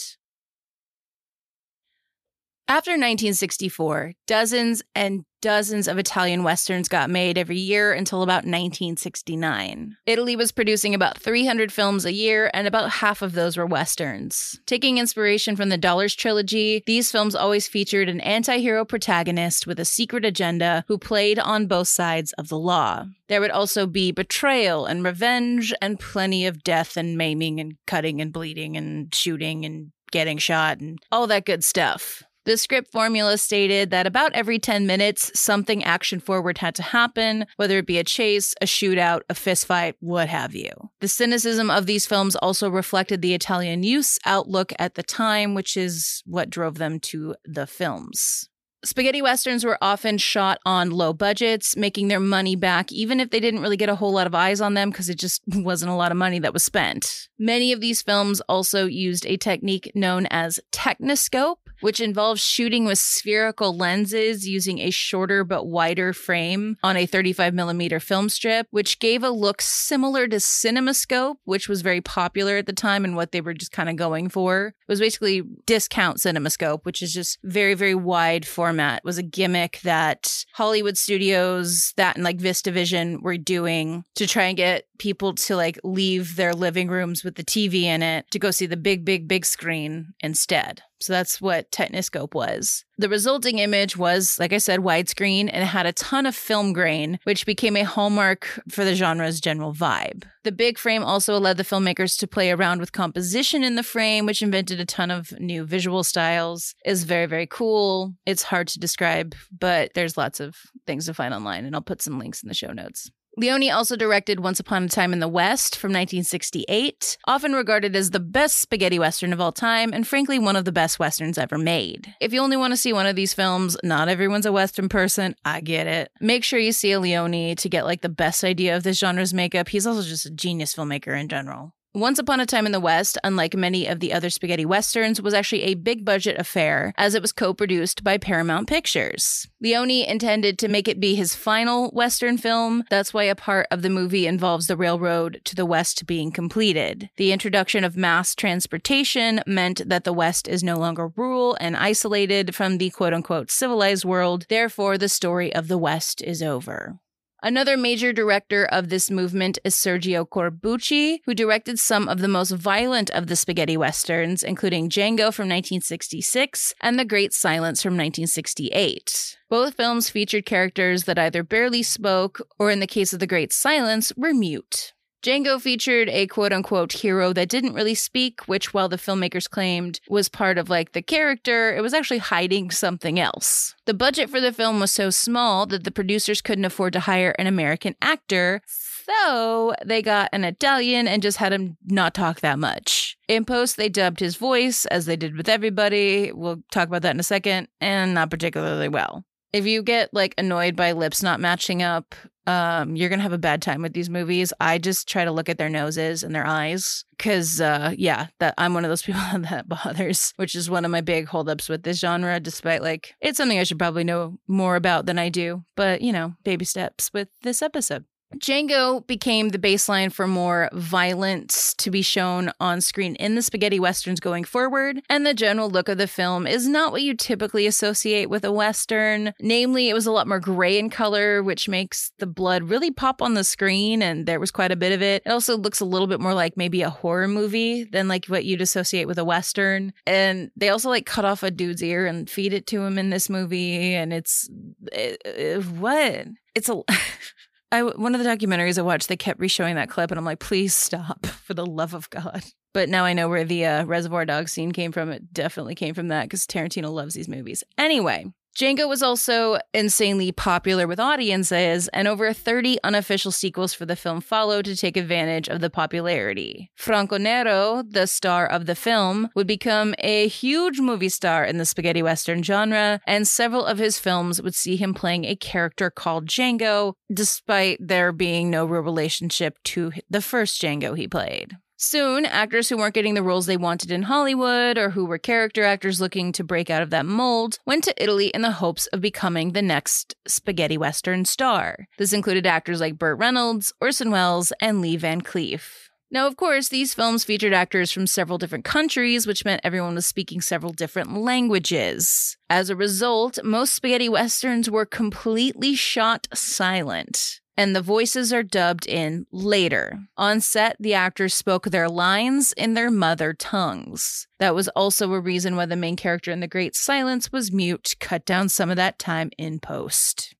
After 2.68 2.90
1964, 2.90 4.14
dozens 4.26 4.82
and 4.92 5.24
dozens 5.40 5.86
of 5.86 5.98
Italian 5.98 6.42
westerns 6.42 6.88
got 6.88 7.08
made 7.08 7.38
every 7.38 7.58
year 7.58 7.92
until 7.92 8.24
about 8.24 8.44
1969. 8.44 9.96
Italy 10.04 10.34
was 10.34 10.50
producing 10.50 10.92
about 10.92 11.16
300 11.16 11.70
films 11.70 12.04
a 12.04 12.12
year, 12.12 12.50
and 12.52 12.66
about 12.66 12.90
half 12.90 13.22
of 13.22 13.34
those 13.34 13.56
were 13.56 13.66
westerns. 13.66 14.58
Taking 14.66 14.98
inspiration 14.98 15.54
from 15.54 15.68
the 15.68 15.78
Dollars 15.78 16.16
trilogy, 16.16 16.82
these 16.86 17.12
films 17.12 17.36
always 17.36 17.68
featured 17.68 18.08
an 18.08 18.20
anti 18.20 18.58
hero 18.58 18.84
protagonist 18.84 19.68
with 19.68 19.78
a 19.78 19.84
secret 19.84 20.24
agenda 20.24 20.84
who 20.88 20.98
played 20.98 21.38
on 21.38 21.68
both 21.68 21.86
sides 21.86 22.32
of 22.32 22.48
the 22.48 22.58
law. 22.58 23.04
There 23.28 23.40
would 23.40 23.52
also 23.52 23.86
be 23.86 24.10
betrayal 24.10 24.86
and 24.86 25.04
revenge, 25.04 25.72
and 25.80 26.00
plenty 26.00 26.44
of 26.46 26.64
death 26.64 26.96
and 26.96 27.16
maiming 27.16 27.60
and 27.60 27.76
cutting 27.86 28.20
and 28.20 28.32
bleeding 28.32 28.76
and 28.76 29.14
shooting 29.14 29.64
and 29.64 29.92
getting 30.10 30.38
shot 30.38 30.80
and 30.80 30.98
all 31.12 31.28
that 31.28 31.44
good 31.44 31.62
stuff. 31.62 32.24
The 32.46 32.56
script 32.56 32.92
formula 32.92 33.38
stated 33.38 33.90
that 33.90 34.06
about 34.06 34.32
every 34.32 34.60
10 34.60 34.86
minutes, 34.86 35.32
something 35.38 35.82
action 35.82 36.20
forward 36.20 36.58
had 36.58 36.76
to 36.76 36.82
happen, 36.82 37.44
whether 37.56 37.78
it 37.78 37.88
be 37.88 37.98
a 37.98 38.04
chase, 38.04 38.54
a 38.60 38.66
shootout, 38.66 39.22
a 39.28 39.34
fistfight, 39.34 39.94
what 39.98 40.28
have 40.28 40.54
you. 40.54 40.70
The 41.00 41.08
cynicism 41.08 41.72
of 41.72 41.86
these 41.86 42.06
films 42.06 42.36
also 42.36 42.70
reflected 42.70 43.20
the 43.20 43.34
Italian 43.34 43.82
youth's 43.82 44.20
outlook 44.24 44.72
at 44.78 44.94
the 44.94 45.02
time, 45.02 45.54
which 45.54 45.76
is 45.76 46.22
what 46.24 46.48
drove 46.48 46.78
them 46.78 47.00
to 47.00 47.34
the 47.44 47.66
films. 47.66 48.48
Spaghetti 48.84 49.20
westerns 49.20 49.64
were 49.64 49.78
often 49.82 50.16
shot 50.16 50.60
on 50.64 50.90
low 50.90 51.12
budgets, 51.12 51.76
making 51.76 52.06
their 52.06 52.20
money 52.20 52.54
back 52.54 52.92
even 52.92 53.18
if 53.18 53.30
they 53.30 53.40
didn't 53.40 53.60
really 53.60 53.76
get 53.76 53.88
a 53.88 53.96
whole 53.96 54.12
lot 54.12 54.28
of 54.28 54.34
eyes 54.36 54.60
on 54.60 54.74
them 54.74 54.90
because 54.90 55.08
it 55.08 55.18
just 55.18 55.42
wasn't 55.48 55.90
a 55.90 55.94
lot 55.94 56.12
of 56.12 56.16
money 56.16 56.38
that 56.38 56.52
was 56.52 56.62
spent. 56.62 57.28
Many 57.40 57.72
of 57.72 57.80
these 57.80 58.02
films 58.02 58.40
also 58.42 58.86
used 58.86 59.26
a 59.26 59.36
technique 59.36 59.90
known 59.96 60.26
as 60.26 60.60
techniscope, 60.70 61.56
which 61.80 62.00
involves 62.00 62.42
shooting 62.42 62.84
with 62.84 62.98
spherical 62.98 63.76
lenses 63.76 64.48
using 64.48 64.78
a 64.78 64.90
shorter 64.90 65.44
but 65.44 65.66
wider 65.66 66.12
frame 66.12 66.76
on 66.82 66.96
a 66.96 67.06
35 67.06 67.54
millimeter 67.54 68.00
film 68.00 68.28
strip, 68.28 68.66
which 68.70 68.98
gave 68.98 69.22
a 69.22 69.30
look 69.30 69.60
similar 69.60 70.26
to 70.28 70.36
CinemaScope, 70.36 71.36
which 71.44 71.68
was 71.68 71.82
very 71.82 72.00
popular 72.00 72.56
at 72.56 72.66
the 72.66 72.72
time 72.72 73.04
and 73.04 73.16
what 73.16 73.32
they 73.32 73.40
were 73.40 73.54
just 73.54 73.72
kind 73.72 73.88
of 73.88 73.96
going 73.96 74.28
for. 74.28 74.74
It 74.88 74.92
was 74.92 75.00
basically 75.00 75.42
discount 75.66 76.18
CinemaScope, 76.18 76.84
which 76.84 77.02
is 77.02 77.12
just 77.12 77.38
very, 77.42 77.74
very 77.74 77.94
wide 77.94 78.46
format. 78.46 78.98
It 78.98 79.04
was 79.04 79.18
a 79.18 79.22
gimmick 79.22 79.80
that 79.82 80.44
Hollywood 80.54 80.96
studios, 80.96 81.92
that 81.96 82.14
and 82.14 82.24
like 82.24 82.38
VistaVision 82.38 83.20
were 83.20 83.36
doing 83.36 84.04
to 84.14 84.26
try 84.28 84.44
and 84.44 84.56
get 84.56 84.84
people 84.98 85.34
to 85.34 85.56
like 85.56 85.78
leave 85.82 86.36
their 86.36 86.54
living 86.54 86.88
rooms 86.88 87.24
with 87.24 87.34
the 87.34 87.44
TV 87.44 87.82
in 87.82 88.02
it 88.02 88.30
to 88.30 88.38
go 88.38 88.52
see 88.52 88.66
the 88.66 88.76
big, 88.76 89.04
big, 89.04 89.26
big 89.26 89.44
screen 89.44 90.14
instead. 90.20 90.82
So 91.00 91.12
that's 91.12 91.40
what 91.40 91.70
Techniscope 91.70 92.34
was. 92.34 92.85
The 92.98 93.10
resulting 93.10 93.58
image 93.58 93.96
was, 93.98 94.38
like 94.38 94.54
I 94.54 94.58
said, 94.58 94.80
widescreen 94.80 95.50
and 95.52 95.64
had 95.64 95.84
a 95.84 95.92
ton 95.92 96.24
of 96.24 96.34
film 96.34 96.72
grain, 96.72 97.18
which 97.24 97.44
became 97.44 97.76
a 97.76 97.82
hallmark 97.82 98.62
for 98.70 98.84
the 98.84 98.94
genre's 98.94 99.38
general 99.38 99.74
vibe. 99.74 100.24
The 100.44 100.52
big 100.52 100.78
frame 100.78 101.02
also 101.02 101.38
led 101.38 101.58
the 101.58 101.62
filmmakers 101.62 102.18
to 102.18 102.26
play 102.26 102.50
around 102.50 102.80
with 102.80 102.92
composition 102.92 103.62
in 103.62 103.74
the 103.74 103.82
frame, 103.82 104.24
which 104.24 104.40
invented 104.40 104.80
a 104.80 104.86
ton 104.86 105.10
of 105.10 105.32
new 105.38 105.64
visual 105.64 106.04
styles. 106.04 106.74
Is 106.86 107.04
very, 107.04 107.26
very 107.26 107.46
cool. 107.46 108.14
It's 108.24 108.44
hard 108.44 108.68
to 108.68 108.78
describe, 108.78 109.34
but 109.50 109.92
there's 109.94 110.16
lots 110.16 110.40
of 110.40 110.56
things 110.86 111.04
to 111.04 111.14
find 111.14 111.34
online, 111.34 111.66
and 111.66 111.74
I'll 111.74 111.82
put 111.82 112.00
some 112.00 112.18
links 112.18 112.42
in 112.42 112.48
the 112.48 112.54
show 112.54 112.72
notes. 112.72 113.10
Leone 113.38 113.70
also 113.70 113.96
directed 113.96 114.40
Once 114.40 114.58
Upon 114.58 114.84
a 114.84 114.88
Time 114.88 115.12
in 115.12 115.20
the 115.20 115.28
West 115.28 115.76
from 115.76 115.90
1968, 115.90 117.18
often 117.26 117.52
regarded 117.52 117.94
as 117.94 118.10
the 118.10 118.18
best 118.18 118.62
spaghetti 118.62 118.98
western 118.98 119.30
of 119.30 119.42
all 119.42 119.52
time, 119.52 119.92
and 119.92 120.08
frankly, 120.08 120.38
one 120.38 120.56
of 120.56 120.64
the 120.64 120.72
best 120.72 120.98
westerns 120.98 121.36
ever 121.36 121.58
made. 121.58 122.14
If 122.18 122.32
you 122.32 122.40
only 122.40 122.56
want 122.56 122.72
to 122.72 122.78
see 122.78 122.94
one 122.94 123.04
of 123.04 123.14
these 123.14 123.34
films, 123.34 123.76
not 123.84 124.08
everyone's 124.08 124.46
a 124.46 124.52
western 124.52 124.88
person, 124.88 125.34
I 125.44 125.60
get 125.60 125.86
it. 125.86 126.10
Make 126.18 126.44
sure 126.44 126.58
you 126.58 126.72
see 126.72 126.92
a 126.92 126.98
Leone 127.00 127.56
to 127.56 127.68
get 127.68 127.84
like 127.84 128.00
the 128.00 128.08
best 128.08 128.42
idea 128.42 128.74
of 128.74 128.84
this 128.84 128.98
genre's 128.98 129.34
makeup. 129.34 129.68
He's 129.68 129.86
also 129.86 130.00
just 130.00 130.24
a 130.24 130.30
genius 130.30 130.74
filmmaker 130.74 131.18
in 131.20 131.28
general. 131.28 131.74
Once 131.96 132.18
Upon 132.18 132.40
a 132.40 132.44
Time 132.44 132.66
in 132.66 132.72
the 132.72 132.78
West, 132.78 133.16
unlike 133.24 133.56
many 133.56 133.86
of 133.86 134.00
the 134.00 134.12
other 134.12 134.28
spaghetti 134.28 134.66
westerns, 134.66 135.22
was 135.22 135.32
actually 135.32 135.62
a 135.62 135.72
big 135.72 136.04
budget 136.04 136.38
affair 136.38 136.92
as 136.98 137.14
it 137.14 137.22
was 137.22 137.32
co 137.32 137.54
produced 137.54 138.04
by 138.04 138.18
Paramount 138.18 138.68
Pictures. 138.68 139.48
Leone 139.62 140.04
intended 140.06 140.58
to 140.58 140.68
make 140.68 140.88
it 140.88 141.00
be 141.00 141.14
his 141.14 141.34
final 141.34 141.88
western 141.92 142.36
film. 142.36 142.84
That's 142.90 143.14
why 143.14 143.22
a 143.22 143.34
part 143.34 143.66
of 143.70 143.80
the 143.80 143.88
movie 143.88 144.26
involves 144.26 144.66
the 144.66 144.76
railroad 144.76 145.40
to 145.44 145.54
the 145.56 145.64
West 145.64 146.06
being 146.06 146.30
completed. 146.30 147.08
The 147.16 147.32
introduction 147.32 147.82
of 147.82 147.96
mass 147.96 148.34
transportation 148.34 149.40
meant 149.46 149.88
that 149.88 150.04
the 150.04 150.12
West 150.12 150.48
is 150.48 150.62
no 150.62 150.76
longer 150.76 151.08
rural 151.16 151.56
and 151.62 151.78
isolated 151.78 152.54
from 152.54 152.76
the 152.76 152.90
quote 152.90 153.14
unquote 153.14 153.50
civilized 153.50 154.04
world. 154.04 154.44
Therefore, 154.50 154.98
the 154.98 155.08
story 155.08 155.50
of 155.54 155.68
the 155.68 155.78
West 155.78 156.20
is 156.20 156.42
over. 156.42 156.98
Another 157.42 157.76
major 157.76 158.14
director 158.14 158.64
of 158.64 158.88
this 158.88 159.10
movement 159.10 159.58
is 159.62 159.74
Sergio 159.74 160.26
Corbucci, 160.26 161.18
who 161.26 161.34
directed 161.34 161.78
some 161.78 162.08
of 162.08 162.18
the 162.18 162.28
most 162.28 162.50
violent 162.50 163.10
of 163.10 163.26
the 163.26 163.36
spaghetti 163.36 163.76
westerns, 163.76 164.42
including 164.42 164.88
Django 164.88 165.32
from 165.32 165.48
1966 165.48 166.72
and 166.80 166.98
The 166.98 167.04
Great 167.04 167.34
Silence 167.34 167.82
from 167.82 167.92
1968. 167.92 169.36
Both 169.50 169.74
films 169.74 170.08
featured 170.08 170.46
characters 170.46 171.04
that 171.04 171.18
either 171.18 171.42
barely 171.42 171.82
spoke, 171.82 172.40
or 172.58 172.70
in 172.70 172.80
the 172.80 172.86
case 172.86 173.12
of 173.12 173.20
The 173.20 173.26
Great 173.26 173.52
Silence, 173.52 174.12
were 174.16 174.32
mute. 174.32 174.94
Django 175.26 175.60
featured 175.60 176.08
a 176.10 176.28
quote 176.28 176.52
unquote 176.52 176.92
hero 176.92 177.32
that 177.32 177.48
didn't 177.48 177.74
really 177.74 177.96
speak, 177.96 178.42
which, 178.46 178.72
while 178.72 178.88
the 178.88 178.96
filmmakers 178.96 179.50
claimed 179.50 179.98
was 180.08 180.28
part 180.28 180.56
of 180.56 180.70
like 180.70 180.92
the 180.92 181.02
character, 181.02 181.74
it 181.74 181.80
was 181.80 181.92
actually 181.92 182.18
hiding 182.18 182.70
something 182.70 183.18
else. 183.18 183.74
The 183.86 183.94
budget 183.94 184.30
for 184.30 184.40
the 184.40 184.52
film 184.52 184.78
was 184.78 184.92
so 184.92 185.10
small 185.10 185.66
that 185.66 185.82
the 185.82 185.90
producers 185.90 186.40
couldn't 186.40 186.64
afford 186.64 186.92
to 186.92 187.00
hire 187.00 187.34
an 187.40 187.48
American 187.48 187.96
actor, 188.00 188.60
so 188.68 189.74
they 189.84 190.00
got 190.00 190.28
an 190.32 190.44
Italian 190.44 191.08
and 191.08 191.24
just 191.24 191.38
had 191.38 191.52
him 191.52 191.76
not 191.84 192.14
talk 192.14 192.38
that 192.38 192.60
much. 192.60 193.16
In 193.26 193.44
post, 193.44 193.76
they 193.76 193.88
dubbed 193.88 194.20
his 194.20 194.36
voice, 194.36 194.86
as 194.86 195.06
they 195.06 195.16
did 195.16 195.36
with 195.36 195.48
everybody. 195.48 196.30
We'll 196.30 196.62
talk 196.70 196.86
about 196.86 197.02
that 197.02 197.16
in 197.16 197.20
a 197.20 197.24
second, 197.24 197.66
and 197.80 198.14
not 198.14 198.30
particularly 198.30 198.88
well. 198.88 199.24
If 199.56 199.64
you 199.64 199.82
get 199.82 200.12
like 200.12 200.34
annoyed 200.36 200.76
by 200.76 200.92
lips 200.92 201.22
not 201.22 201.40
matching 201.40 201.82
up, 201.82 202.14
um, 202.46 202.94
you're 202.94 203.08
gonna 203.08 203.22
have 203.22 203.32
a 203.32 203.38
bad 203.38 203.62
time 203.62 203.80
with 203.80 203.94
these 203.94 204.10
movies. 204.10 204.52
I 204.60 204.76
just 204.76 205.08
try 205.08 205.24
to 205.24 205.32
look 205.32 205.48
at 205.48 205.56
their 205.56 205.70
noses 205.70 206.22
and 206.22 206.34
their 206.34 206.46
eyes 206.46 207.06
because, 207.16 207.58
uh, 207.58 207.94
yeah, 207.96 208.26
that 208.38 208.52
I'm 208.58 208.74
one 208.74 208.84
of 208.84 208.90
those 208.90 209.02
people 209.08 209.22
that 209.32 209.66
bothers, 209.66 210.34
which 210.36 210.54
is 210.54 210.68
one 210.68 210.84
of 210.84 210.90
my 210.90 211.00
big 211.00 211.28
holdups 211.28 211.70
with 211.70 211.84
this 211.84 212.00
genre. 212.00 212.38
Despite 212.38 212.82
like 212.82 213.14
it's 213.22 213.38
something 213.38 213.58
I 213.58 213.64
should 213.64 213.78
probably 213.78 214.04
know 214.04 214.38
more 214.46 214.76
about 214.76 215.06
than 215.06 215.18
I 215.18 215.30
do, 215.30 215.64
but 215.74 216.02
you 216.02 216.12
know, 216.12 216.34
baby 216.44 216.66
steps 216.66 217.10
with 217.14 217.28
this 217.40 217.62
episode. 217.62 218.04
Django 218.34 219.06
became 219.06 219.50
the 219.50 219.58
baseline 219.58 220.12
for 220.12 220.26
more 220.26 220.68
violence 220.72 221.74
to 221.74 221.90
be 221.90 222.02
shown 222.02 222.50
on 222.60 222.80
screen 222.80 223.14
in 223.16 223.34
the 223.34 223.42
spaghetti 223.42 223.78
westerns 223.78 224.20
going 224.20 224.44
forward, 224.44 225.00
and 225.08 225.24
the 225.24 225.32
general 225.32 225.70
look 225.70 225.88
of 225.88 225.98
the 225.98 226.06
film 226.06 226.46
is 226.46 226.68
not 226.68 226.92
what 226.92 227.02
you 227.02 227.14
typically 227.14 227.66
associate 227.66 228.28
with 228.28 228.44
a 228.44 228.52
western. 228.52 229.32
Namely, 229.40 229.88
it 229.88 229.94
was 229.94 230.06
a 230.06 230.12
lot 230.12 230.28
more 230.28 230.40
gray 230.40 230.78
in 230.78 230.90
color, 230.90 231.42
which 231.42 231.68
makes 231.68 232.12
the 232.18 232.26
blood 232.26 232.64
really 232.64 232.90
pop 232.90 233.22
on 233.22 233.34
the 233.34 233.44
screen, 233.44 234.02
and 234.02 234.26
there 234.26 234.40
was 234.40 234.50
quite 234.50 234.72
a 234.72 234.76
bit 234.76 234.92
of 234.92 235.02
it. 235.02 235.22
It 235.24 235.30
also 235.30 235.56
looks 235.56 235.80
a 235.80 235.84
little 235.84 236.08
bit 236.08 236.20
more 236.20 236.34
like 236.34 236.56
maybe 236.56 236.82
a 236.82 236.90
horror 236.90 237.28
movie 237.28 237.84
than 237.84 238.08
like 238.08 238.26
what 238.26 238.44
you'd 238.44 238.60
associate 238.60 239.06
with 239.06 239.18
a 239.18 239.24
western. 239.24 239.92
And 240.06 240.50
they 240.56 240.68
also 240.68 240.88
like 240.88 241.06
cut 241.06 241.24
off 241.24 241.42
a 241.42 241.50
dude's 241.50 241.82
ear 241.82 242.06
and 242.06 242.28
feed 242.28 242.52
it 242.52 242.66
to 242.68 242.82
him 242.82 242.98
in 242.98 243.10
this 243.10 243.30
movie, 243.30 243.94
and 243.94 244.12
it's 244.12 244.50
it, 244.92 245.22
it, 245.24 245.64
what? 245.66 246.26
It's 246.54 246.68
a 246.68 246.82
I 247.72 247.82
one 247.82 248.14
of 248.14 248.22
the 248.22 248.28
documentaries 248.28 248.78
I 248.78 248.82
watched, 248.82 249.08
they 249.08 249.16
kept 249.16 249.40
reshowing 249.40 249.74
that 249.74 249.90
clip, 249.90 250.10
and 250.10 250.18
I'm 250.18 250.24
like, 250.24 250.38
please 250.38 250.74
stop 250.74 251.26
for 251.44 251.54
the 251.54 251.66
love 251.66 251.94
of 251.94 252.08
God. 252.10 252.44
But 252.72 252.88
now 252.88 253.04
I 253.04 253.14
know 253.14 253.28
where 253.28 253.44
the 253.44 253.64
uh, 253.64 253.84
Reservoir 253.86 254.24
Dogs 254.24 254.52
scene 254.52 254.72
came 254.72 254.92
from. 254.92 255.10
It 255.10 255.32
definitely 255.32 255.74
came 255.74 255.94
from 255.94 256.08
that 256.08 256.24
because 256.24 256.46
Tarantino 256.46 256.92
loves 256.92 257.14
these 257.14 257.28
movies. 257.28 257.64
Anyway, 257.78 258.26
Django 258.56 258.88
was 258.88 259.02
also 259.02 259.58
insanely 259.74 260.32
popular 260.32 260.86
with 260.86 260.98
audiences, 260.98 261.88
and 261.88 262.08
over 262.08 262.32
30 262.32 262.78
unofficial 262.82 263.30
sequels 263.30 263.74
for 263.74 263.84
the 263.84 263.96
film 263.96 264.22
followed 264.22 264.64
to 264.64 264.74
take 264.74 264.96
advantage 264.96 265.46
of 265.46 265.60
the 265.60 265.68
popularity. 265.68 266.70
Franco 266.74 267.18
Nero, 267.18 267.82
the 267.86 268.06
star 268.06 268.46
of 268.46 268.64
the 268.64 268.74
film, 268.74 269.28
would 269.34 269.46
become 269.46 269.94
a 269.98 270.26
huge 270.28 270.80
movie 270.80 271.10
star 271.10 271.44
in 271.44 271.58
the 271.58 271.66
spaghetti 271.66 272.02
western 272.02 272.42
genre, 272.42 272.98
and 273.06 273.28
several 273.28 273.66
of 273.66 273.76
his 273.76 273.98
films 273.98 274.40
would 274.40 274.54
see 274.54 274.76
him 274.76 274.94
playing 274.94 275.26
a 275.26 275.36
character 275.36 275.90
called 275.90 276.26
Django, 276.26 276.94
despite 277.12 277.76
there 277.78 278.10
being 278.10 278.48
no 278.48 278.64
real 278.64 278.80
relationship 278.80 279.58
to 279.64 279.92
the 280.08 280.22
first 280.22 280.62
Django 280.62 280.96
he 280.96 281.06
played. 281.06 281.58
Soon, 281.78 282.24
actors 282.24 282.70
who 282.70 282.78
weren't 282.78 282.94
getting 282.94 283.12
the 283.12 283.22
roles 283.22 283.44
they 283.44 283.58
wanted 283.58 283.90
in 283.90 284.04
Hollywood 284.04 284.78
or 284.78 284.88
who 284.88 285.04
were 285.04 285.18
character 285.18 285.62
actors 285.62 286.00
looking 286.00 286.32
to 286.32 286.42
break 286.42 286.70
out 286.70 286.80
of 286.80 286.88
that 286.88 287.04
mold 287.04 287.58
went 287.66 287.84
to 287.84 288.02
Italy 288.02 288.28
in 288.28 288.40
the 288.40 288.52
hopes 288.52 288.86
of 288.94 289.02
becoming 289.02 289.52
the 289.52 289.60
next 289.60 290.14
spaghetti 290.26 290.78
western 290.78 291.26
star. 291.26 291.86
This 291.98 292.14
included 292.14 292.46
actors 292.46 292.80
like 292.80 292.96
Burt 292.96 293.18
Reynolds, 293.18 293.74
Orson 293.78 294.10
Welles, 294.10 294.54
and 294.58 294.80
Lee 294.80 294.96
Van 294.96 295.20
Cleef. 295.20 295.90
Now, 296.10 296.26
of 296.26 296.36
course, 296.38 296.68
these 296.68 296.94
films 296.94 297.24
featured 297.24 297.52
actors 297.52 297.92
from 297.92 298.06
several 298.06 298.38
different 298.38 298.64
countries, 298.64 299.26
which 299.26 299.44
meant 299.44 299.60
everyone 299.62 299.96
was 299.96 300.06
speaking 300.06 300.40
several 300.40 300.72
different 300.72 301.12
languages. 301.12 302.38
As 302.48 302.70
a 302.70 302.76
result, 302.76 303.38
most 303.44 303.74
spaghetti 303.74 304.08
westerns 304.08 304.70
were 304.70 304.86
completely 304.86 305.74
shot 305.74 306.26
silent 306.32 307.40
and 307.56 307.74
the 307.74 307.82
voices 307.82 308.32
are 308.32 308.42
dubbed 308.42 308.86
in 308.86 309.26
later. 309.32 310.00
On 310.16 310.40
set, 310.40 310.76
the 310.78 310.94
actors 310.94 311.34
spoke 311.34 311.66
their 311.66 311.88
lines 311.88 312.52
in 312.52 312.74
their 312.74 312.90
mother 312.90 313.32
tongues. 313.32 314.26
That 314.38 314.54
was 314.54 314.68
also 314.68 315.12
a 315.12 315.20
reason 315.20 315.56
why 315.56 315.66
the 315.66 315.76
main 315.76 315.96
character 315.96 316.30
in 316.30 316.40
The 316.40 316.46
Great 316.46 316.76
Silence 316.76 317.32
was 317.32 317.52
mute 317.52 317.96
cut 318.00 318.24
down 318.26 318.48
some 318.48 318.70
of 318.70 318.76
that 318.76 318.98
time 318.98 319.30
in 319.38 319.58
post. 319.58 320.34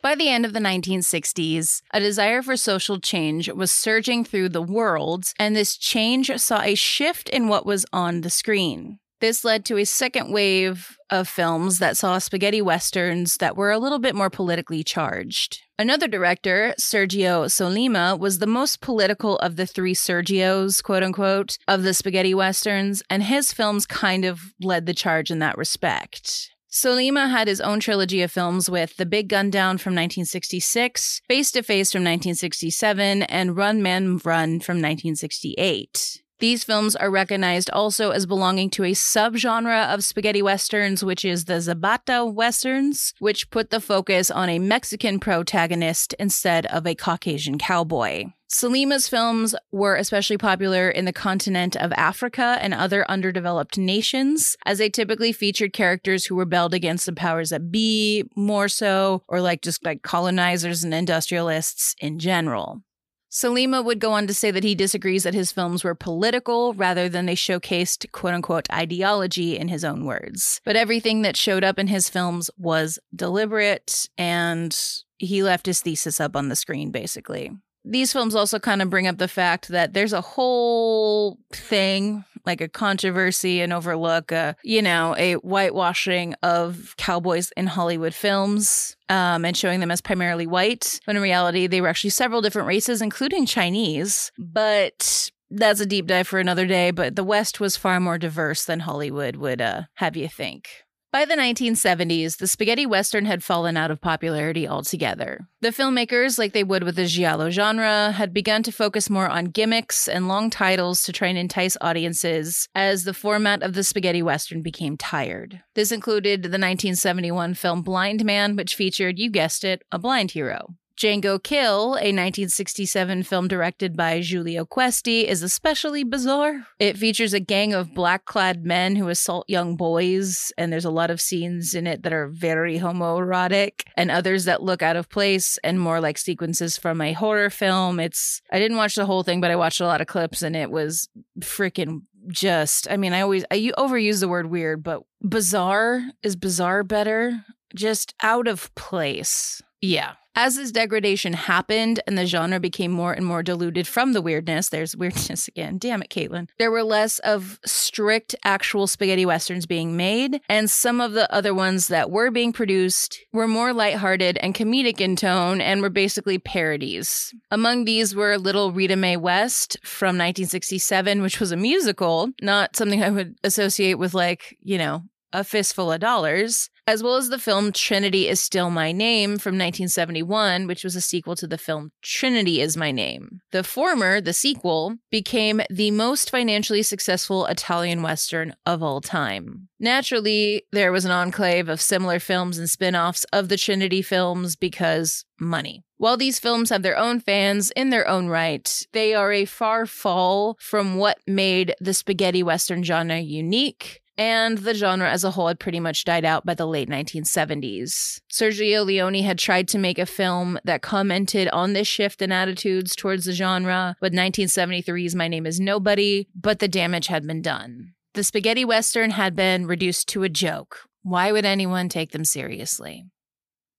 By 0.00 0.14
the 0.14 0.28
end 0.28 0.46
of 0.46 0.52
the 0.52 0.60
1960s, 0.60 1.82
a 1.92 1.98
desire 1.98 2.40
for 2.40 2.56
social 2.56 3.00
change 3.00 3.50
was 3.50 3.72
surging 3.72 4.24
through 4.24 4.50
the 4.50 4.62
world, 4.62 5.32
and 5.40 5.56
this 5.56 5.76
change 5.76 6.30
saw 6.36 6.62
a 6.62 6.76
shift 6.76 7.28
in 7.28 7.48
what 7.48 7.66
was 7.66 7.84
on 7.92 8.20
the 8.20 8.30
screen. 8.30 9.00
This 9.20 9.44
led 9.44 9.64
to 9.64 9.76
a 9.76 9.84
second 9.84 10.32
wave 10.32 10.96
of 11.10 11.26
films 11.26 11.80
that 11.80 11.96
saw 11.96 12.18
spaghetti 12.18 12.62
westerns 12.62 13.38
that 13.38 13.56
were 13.56 13.72
a 13.72 13.78
little 13.78 13.98
bit 13.98 14.14
more 14.14 14.30
politically 14.30 14.84
charged. 14.84 15.62
Another 15.80 16.08
director, 16.08 16.74
Sergio 16.76 17.44
Sollima, 17.46 18.18
was 18.18 18.40
the 18.40 18.48
most 18.48 18.80
political 18.80 19.38
of 19.38 19.54
the 19.54 19.64
three 19.64 19.94
Sergios, 19.94 20.82
quote 20.82 21.04
unquote, 21.04 21.56
of 21.68 21.84
the 21.84 21.94
spaghetti 21.94 22.34
westerns, 22.34 23.00
and 23.08 23.22
his 23.22 23.52
films 23.52 23.86
kind 23.86 24.24
of 24.24 24.54
led 24.60 24.86
the 24.86 24.94
charge 24.94 25.30
in 25.30 25.38
that 25.38 25.56
respect. 25.56 26.50
Sollima 26.68 27.30
had 27.30 27.46
his 27.46 27.60
own 27.60 27.78
trilogy 27.78 28.22
of 28.22 28.32
films 28.32 28.68
with 28.68 28.96
The 28.96 29.06
Big 29.06 29.28
Gun 29.28 29.50
Down 29.50 29.78
from 29.78 29.92
1966, 29.94 31.22
Face 31.28 31.52
to 31.52 31.62
Face 31.62 31.92
from 31.92 32.02
1967, 32.02 33.22
and 33.22 33.56
Run 33.56 33.80
Man 33.80 34.18
Run 34.24 34.58
from 34.58 34.78
1968. 34.78 36.22
These 36.40 36.62
films 36.62 36.94
are 36.94 37.10
recognized 37.10 37.68
also 37.70 38.10
as 38.10 38.24
belonging 38.24 38.70
to 38.70 38.84
a 38.84 38.92
subgenre 38.92 39.92
of 39.92 40.04
spaghetti 40.04 40.40
westerns, 40.40 41.04
which 41.04 41.24
is 41.24 41.46
the 41.46 41.60
Zapata 41.60 42.24
westerns, 42.24 43.12
which 43.18 43.50
put 43.50 43.70
the 43.70 43.80
focus 43.80 44.30
on 44.30 44.48
a 44.48 44.60
Mexican 44.60 45.18
protagonist 45.18 46.14
instead 46.18 46.66
of 46.66 46.86
a 46.86 46.94
Caucasian 46.94 47.58
cowboy. 47.58 48.26
Sollima's 48.50 49.08
films 49.08 49.54
were 49.72 49.96
especially 49.96 50.38
popular 50.38 50.88
in 50.88 51.04
the 51.04 51.12
continent 51.12 51.76
of 51.76 51.92
Africa 51.92 52.56
and 52.62 52.72
other 52.72 53.04
underdeveloped 53.10 53.76
nations, 53.76 54.56
as 54.64 54.78
they 54.78 54.88
typically 54.88 55.32
featured 55.32 55.72
characters 55.72 56.24
who 56.24 56.38
rebelled 56.38 56.72
against 56.72 57.04
the 57.04 57.12
powers 57.12 57.50
that 57.50 57.70
be, 57.70 58.24
more 58.36 58.68
so, 58.68 59.22
or 59.28 59.40
like 59.40 59.60
just 59.60 59.84
like 59.84 60.02
colonizers 60.02 60.82
and 60.82 60.94
industrialists 60.94 61.94
in 61.98 62.18
general. 62.18 62.82
Sollima 63.30 63.84
would 63.84 63.98
go 63.98 64.12
on 64.12 64.26
to 64.26 64.34
say 64.34 64.50
that 64.50 64.64
he 64.64 64.74
disagrees 64.74 65.24
that 65.24 65.34
his 65.34 65.52
films 65.52 65.84
were 65.84 65.94
political 65.94 66.72
rather 66.74 67.08
than 67.08 67.26
they 67.26 67.34
showcased 67.34 68.10
quote 68.12 68.34
unquote 68.34 68.70
ideology 68.72 69.56
in 69.56 69.68
his 69.68 69.84
own 69.84 70.04
words. 70.04 70.60
But 70.64 70.76
everything 70.76 71.22
that 71.22 71.36
showed 71.36 71.64
up 71.64 71.78
in 71.78 71.88
his 71.88 72.08
films 72.08 72.50
was 72.56 72.98
deliberate 73.14 74.08
and 74.16 74.78
he 75.18 75.42
left 75.42 75.66
his 75.66 75.80
thesis 75.80 76.20
up 76.20 76.36
on 76.36 76.48
the 76.48 76.56
screen 76.56 76.90
basically 76.90 77.52
these 77.84 78.12
films 78.12 78.34
also 78.34 78.58
kind 78.58 78.82
of 78.82 78.90
bring 78.90 79.06
up 79.06 79.18
the 79.18 79.28
fact 79.28 79.68
that 79.68 79.94
there's 79.94 80.12
a 80.12 80.20
whole 80.20 81.38
thing 81.52 82.24
like 82.46 82.60
a 82.60 82.68
controversy 82.68 83.60
and 83.60 83.72
overlook 83.72 84.32
a 84.32 84.56
you 84.62 84.80
know 84.80 85.14
a 85.18 85.34
whitewashing 85.34 86.34
of 86.42 86.94
cowboys 86.96 87.52
in 87.56 87.66
hollywood 87.66 88.14
films 88.14 88.96
um, 89.08 89.44
and 89.44 89.56
showing 89.56 89.80
them 89.80 89.90
as 89.90 90.00
primarily 90.00 90.46
white 90.46 91.00
when 91.04 91.16
in 91.16 91.22
reality 91.22 91.66
they 91.66 91.80
were 91.80 91.88
actually 91.88 92.10
several 92.10 92.40
different 92.40 92.68
races 92.68 93.02
including 93.02 93.46
chinese. 93.46 94.32
But 94.38 95.30
that's 95.50 95.80
a 95.80 95.86
deep 95.86 96.06
dive 96.06 96.28
for 96.28 96.38
another 96.38 96.66
day 96.66 96.90
but 96.90 97.16
the 97.16 97.24
west 97.24 97.60
was 97.60 97.76
far 97.76 98.00
more 98.00 98.18
diverse 98.18 98.64
than 98.64 98.80
hollywood 98.80 99.36
would 99.36 99.60
uh, 99.60 99.82
have 99.94 100.16
you 100.16 100.28
think 100.28 100.68
by 101.10 101.24
the 101.24 101.34
1970s, 101.34 102.36
the 102.36 102.46
spaghetti 102.46 102.84
western 102.84 103.24
had 103.24 103.42
fallen 103.42 103.76
out 103.76 103.90
of 103.90 104.00
popularity 104.00 104.68
altogether. 104.68 105.48
The 105.60 105.70
filmmakers, 105.70 106.38
like 106.38 106.52
they 106.52 106.64
would 106.64 106.84
with 106.84 106.96
the 106.96 107.06
giallo 107.06 107.50
genre, 107.50 108.12
had 108.12 108.34
begun 108.34 108.62
to 108.64 108.72
focus 108.72 109.08
more 109.08 109.28
on 109.28 109.46
gimmicks 109.46 110.06
and 110.06 110.28
long 110.28 110.50
titles 110.50 111.02
to 111.04 111.12
try 111.12 111.28
and 111.28 111.38
entice 111.38 111.76
audiences 111.80 112.68
as 112.74 113.04
the 113.04 113.14
format 113.14 113.62
of 113.62 113.72
the 113.72 113.84
spaghetti 113.84 114.22
western 114.22 114.62
became 114.62 114.96
tired. 114.96 115.62
This 115.74 115.92
included 115.92 116.42
the 116.42 116.48
1971 116.48 117.54
film 117.54 117.82
Blind 117.82 118.24
Man, 118.24 118.54
which 118.54 118.74
featured, 118.74 119.18
you 119.18 119.30
guessed 119.30 119.64
it, 119.64 119.82
a 119.90 119.98
blind 119.98 120.32
hero. 120.32 120.74
Django 120.98 121.40
Kill, 121.40 121.90
a 121.94 122.10
1967 122.10 123.22
film 123.22 123.46
directed 123.46 123.96
by 123.96 124.20
Giulio 124.20 124.64
Questi, 124.64 125.28
is 125.28 125.44
especially 125.44 126.02
bizarre. 126.02 126.66
It 126.80 126.98
features 126.98 127.32
a 127.32 127.38
gang 127.38 127.72
of 127.72 127.94
black 127.94 128.24
clad 128.24 128.64
men 128.64 128.96
who 128.96 129.06
assault 129.06 129.44
young 129.48 129.76
boys, 129.76 130.52
and 130.58 130.72
there's 130.72 130.84
a 130.84 130.90
lot 130.90 131.12
of 131.12 131.20
scenes 131.20 131.72
in 131.72 131.86
it 131.86 132.02
that 132.02 132.12
are 132.12 132.26
very 132.26 132.80
homoerotic 132.80 133.82
and 133.96 134.10
others 134.10 134.44
that 134.46 134.64
look 134.64 134.82
out 134.82 134.96
of 134.96 135.08
place 135.08 135.56
and 135.62 135.78
more 135.78 136.00
like 136.00 136.18
sequences 136.18 136.76
from 136.76 137.00
a 137.00 137.12
horror 137.12 137.48
film. 137.48 138.00
It's, 138.00 138.42
I 138.50 138.58
didn't 138.58 138.76
watch 138.76 138.96
the 138.96 139.06
whole 139.06 139.22
thing, 139.22 139.40
but 139.40 139.52
I 139.52 139.56
watched 139.56 139.80
a 139.80 139.86
lot 139.86 140.00
of 140.00 140.08
clips 140.08 140.42
and 140.42 140.56
it 140.56 140.68
was 140.68 141.08
freaking 141.38 142.02
just, 142.26 142.90
I 142.90 142.96
mean, 142.96 143.12
I 143.12 143.20
always, 143.20 143.44
I 143.52 143.70
overuse 143.78 144.18
the 144.18 144.26
word 144.26 144.50
weird, 144.50 144.82
but 144.82 145.04
bizarre 145.22 146.02
is 146.24 146.34
bizarre 146.34 146.82
better. 146.82 147.44
Just 147.72 148.14
out 148.20 148.48
of 148.48 148.74
place. 148.74 149.62
Yeah. 149.80 150.14
As 150.40 150.54
this 150.54 150.70
degradation 150.70 151.32
happened 151.32 151.98
and 152.06 152.16
the 152.16 152.24
genre 152.24 152.60
became 152.60 152.92
more 152.92 153.12
and 153.12 153.26
more 153.26 153.42
diluted 153.42 153.88
from 153.88 154.12
the 154.12 154.22
weirdness, 154.22 154.68
there's 154.68 154.96
weirdness 154.96 155.48
again. 155.48 155.78
Damn 155.78 156.00
it, 156.00 156.10
Caitlin. 156.10 156.48
There 156.60 156.70
were 156.70 156.84
less 156.84 157.18
of 157.18 157.58
strict 157.66 158.36
actual 158.44 158.86
spaghetti 158.86 159.26
westerns 159.26 159.66
being 159.66 159.96
made, 159.96 160.40
and 160.48 160.70
some 160.70 161.00
of 161.00 161.10
the 161.10 161.28
other 161.34 161.52
ones 161.52 161.88
that 161.88 162.12
were 162.12 162.30
being 162.30 162.52
produced 162.52 163.18
were 163.32 163.48
more 163.48 163.72
lighthearted 163.72 164.38
and 164.38 164.54
comedic 164.54 165.00
in 165.00 165.16
tone 165.16 165.60
and 165.60 165.82
were 165.82 165.90
basically 165.90 166.38
parodies. 166.38 167.34
Among 167.50 167.84
these 167.84 168.14
were 168.14 168.38
Little 168.38 168.70
Rita 168.70 168.94
nel 168.94 169.18
West 169.18 169.76
from 169.82 170.14
1967, 170.18 171.20
which 171.20 171.40
was 171.40 171.50
a 171.50 171.56
musical, 171.56 172.30
not 172.40 172.76
something 172.76 173.02
I 173.02 173.10
would 173.10 173.34
associate 173.42 173.98
with 173.98 174.14
like, 174.14 174.56
you 174.62 174.78
know, 174.78 175.02
a 175.32 175.44
Fistful 175.44 175.92
of 175.92 176.00
Dollars, 176.00 176.70
as 176.88 177.02
well 177.02 177.16
as 177.16 177.28
the 177.28 177.38
film 177.38 177.70
Trinity 177.70 178.28
is 178.28 178.40
Still 178.40 178.70
My 178.70 178.92
Name 178.92 179.32
from 179.32 179.56
1971, 179.56 180.66
which 180.66 180.82
was 180.82 180.96
a 180.96 181.02
sequel 181.02 181.36
to 181.36 181.46
the 181.46 181.58
film 181.58 181.92
Trinity 182.00 182.62
is 182.62 182.78
My 182.78 182.90
Name. 182.90 183.42
The 183.50 183.62
former, 183.62 184.22
the 184.22 184.32
sequel, 184.32 184.96
became 185.10 185.60
the 185.68 185.90
most 185.90 186.30
financially 186.30 186.82
successful 186.82 187.44
Italian 187.44 188.00
Western 188.00 188.54
of 188.64 188.82
all 188.82 189.02
time. 189.02 189.68
Naturally, 189.78 190.62
there 190.72 190.90
was 190.90 191.04
an 191.04 191.10
enclave 191.10 191.68
of 191.68 191.82
similar 191.82 192.18
films 192.18 192.56
and 192.56 192.70
spin 192.70 192.96
offs 192.96 193.24
of 193.34 193.50
the 193.50 193.58
Trinity 193.58 194.00
films 194.00 194.56
because 194.56 195.26
money. 195.38 195.84
While 195.98 196.16
these 196.16 196.38
films 196.38 196.70
have 196.70 196.82
their 196.82 196.96
own 196.96 197.20
fans 197.20 197.70
in 197.72 197.90
their 197.90 198.08
own 198.08 198.28
right, 198.28 198.86
they 198.92 199.14
are 199.14 199.30
a 199.30 199.44
far 199.44 199.84
fall 199.84 200.56
from 200.58 200.96
what 200.96 201.18
made 201.26 201.74
the 201.80 201.92
spaghetti 201.92 202.42
Western 202.42 202.82
genre 202.82 203.18
unique 203.18 204.00
and 204.18 204.58
the 204.58 204.74
genre 204.74 205.08
as 205.08 205.22
a 205.22 205.30
whole 205.30 205.46
had 205.46 205.60
pretty 205.60 205.80
much 205.80 206.04
died 206.04 206.24
out 206.24 206.44
by 206.44 206.52
the 206.52 206.66
late 206.66 206.88
1970s. 206.88 208.20
Sergio 208.30 208.84
Leone 208.84 209.22
had 209.22 209.38
tried 209.38 209.68
to 209.68 209.78
make 209.78 209.98
a 209.98 210.04
film 210.04 210.58
that 210.64 210.82
commented 210.82 211.48
on 211.48 211.72
this 211.72 211.86
shift 211.86 212.20
in 212.20 212.32
attitudes 212.32 212.96
towards 212.96 213.24
the 213.24 213.32
genre 213.32 213.96
with 214.00 214.12
1973's 214.12 215.14
My 215.14 215.28
Name 215.28 215.46
is 215.46 215.60
Nobody, 215.60 216.28
but 216.34 216.58
the 216.58 216.68
damage 216.68 217.06
had 217.06 217.26
been 217.26 217.40
done. 217.40 217.94
The 218.14 218.24
spaghetti 218.24 218.64
western 218.64 219.12
had 219.12 219.36
been 219.36 219.66
reduced 219.66 220.08
to 220.08 220.24
a 220.24 220.28
joke. 220.28 220.80
Why 221.02 221.30
would 221.30 221.44
anyone 221.44 221.88
take 221.88 222.10
them 222.10 222.24
seriously? 222.24 223.06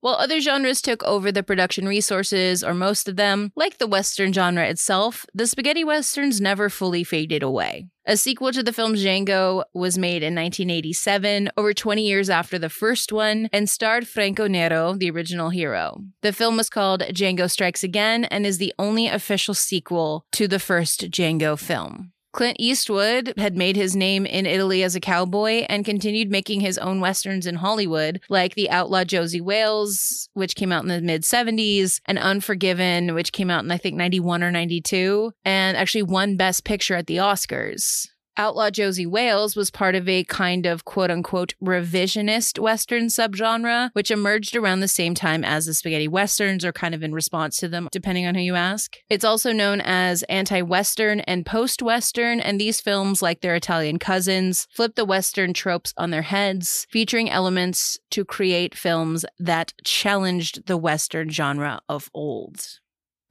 While 0.02 0.16
other 0.16 0.40
genres 0.40 0.82
took 0.82 1.04
over 1.04 1.30
the 1.30 1.44
production 1.44 1.86
resources, 1.86 2.64
or 2.64 2.74
most 2.74 3.10
of 3.10 3.18
them, 3.18 3.52
like 3.56 3.80
the 3.80 3.88
Western 3.88 4.32
genre 4.32 4.66
itself, 4.66 5.26
the 5.34 5.46
spaghetti 5.46 5.84
westerns 5.84 6.40
never 6.40 6.70
fully 6.70 7.04
faded 7.04 7.44
away. 7.44 7.88
A 8.06 8.16
sequel 8.16 8.52
to 8.54 8.64
the 8.64 8.74
film 8.74 8.96
Django 8.96 9.66
was 9.74 9.98
made 9.98 10.24
in 10.24 10.34
1987, 10.34 11.52
over 11.58 11.74
20 11.74 12.02
years 12.02 12.30
after 12.30 12.58
the 12.58 12.70
first 12.70 13.12
one, 13.12 13.50
and 13.52 13.70
starred 13.70 14.08
Franco 14.08 14.48
Nero, 14.48 14.94
the 14.94 15.12
original 15.12 15.50
hero. 15.50 16.02
The 16.22 16.34
film 16.34 16.56
was 16.58 16.70
called 16.70 17.02
Django 17.02 17.52
Strikes 17.52 17.84
Again 17.84 18.24
and 18.26 18.46
is 18.46 18.58
the 18.58 18.74
only 18.80 19.08
official 19.08 19.54
sequel 19.54 20.26
to 20.32 20.48
the 20.48 20.60
first 20.60 21.12
Django 21.12 21.60
film. 21.60 22.14
Clint 22.32 22.58
Eastwood 22.60 23.34
had 23.38 23.58
made 23.58 23.76
his 23.76 23.96
name 23.96 24.26
in 24.26 24.46
Italy 24.46 24.84
as 24.84 24.96
a 24.96 25.00
cowboy 25.00 25.66
and 25.68 25.84
continued 25.84 26.30
making 26.30 26.62
his 26.62 26.78
own 26.78 27.02
westerns 27.02 27.48
in 27.48 27.56
Hollywood, 27.56 28.22
like 28.30 28.54
The 28.54 28.70
Outlaw 28.70 29.04
Josey 29.04 29.42
Wales, 29.42 30.30
which 30.34 30.56
came 30.56 30.72
out 30.72 30.84
in 30.84 30.90
the 30.90 31.02
mid 31.02 31.24
70s, 31.24 32.02
and 32.06 32.20
Unforgiven, 32.20 33.16
which 33.16 33.32
came 33.32 33.50
out 33.50 33.64
in 33.64 33.72
I 33.72 33.78
think 33.78 33.96
91 33.96 34.44
or 34.44 34.52
92, 34.52 35.32
and 35.44 35.76
actually 35.76 36.04
won 36.04 36.38
Best 36.38 36.64
Picture 36.64 36.96
at 36.96 37.08
the 37.08 37.18
Oscars. 37.18 38.08
Outlaw 38.40 38.70
Josey 38.70 39.06
Wales 39.06 39.58
was 39.58 39.70
part 39.70 39.96
of 39.96 40.08
a 40.08 40.24
kind 40.24 40.66
of 40.66 40.86
quote 40.86 41.12
unquote 41.12 41.56
revisionist 41.62 42.58
Western 42.58 43.08
subgenre, 43.08 43.90
which 43.92 44.10
emerged 44.10 44.56
around 44.56 44.80
the 44.80 44.88
same 44.88 45.14
time 45.14 45.44
as 45.44 45.66
the 45.66 45.74
spaghetti 45.74 46.08
Westerns 46.08 46.64
or 46.64 46.72
kind 46.72 46.96
of 46.96 47.04
in 47.04 47.14
response 47.14 47.58
to 47.58 47.68
them, 47.68 47.90
depending 47.92 48.26
on 48.26 48.36
who 48.36 48.42
you 48.42 48.56
ask. 48.56 48.96
It's 49.10 49.26
also 49.26 49.52
known 49.52 49.82
as 49.82 50.24
anti 50.24 50.62
Western 50.62 51.20
and 51.20 51.46
post 51.46 51.82
Western, 51.82 52.40
and 52.40 52.62
these 52.62 52.80
films, 52.80 53.22
like 53.22 53.42
their 53.42 53.56
Italian 53.56 54.00
cousins, 54.00 54.70
flip 54.72 54.96
the 54.96 55.04
Western 55.04 55.52
tropes 55.52 55.94
on 55.98 56.12
their 56.12 56.22
heads, 56.22 56.88
featuring 56.90 57.30
elements 57.30 58.00
to 58.12 58.24
create 58.24 58.74
films 58.74 59.26
that 59.38 59.74
challenged 59.84 60.66
the 60.66 60.78
Western 60.78 61.30
genre 61.30 61.82
of 61.90 62.10
old. 62.14 62.80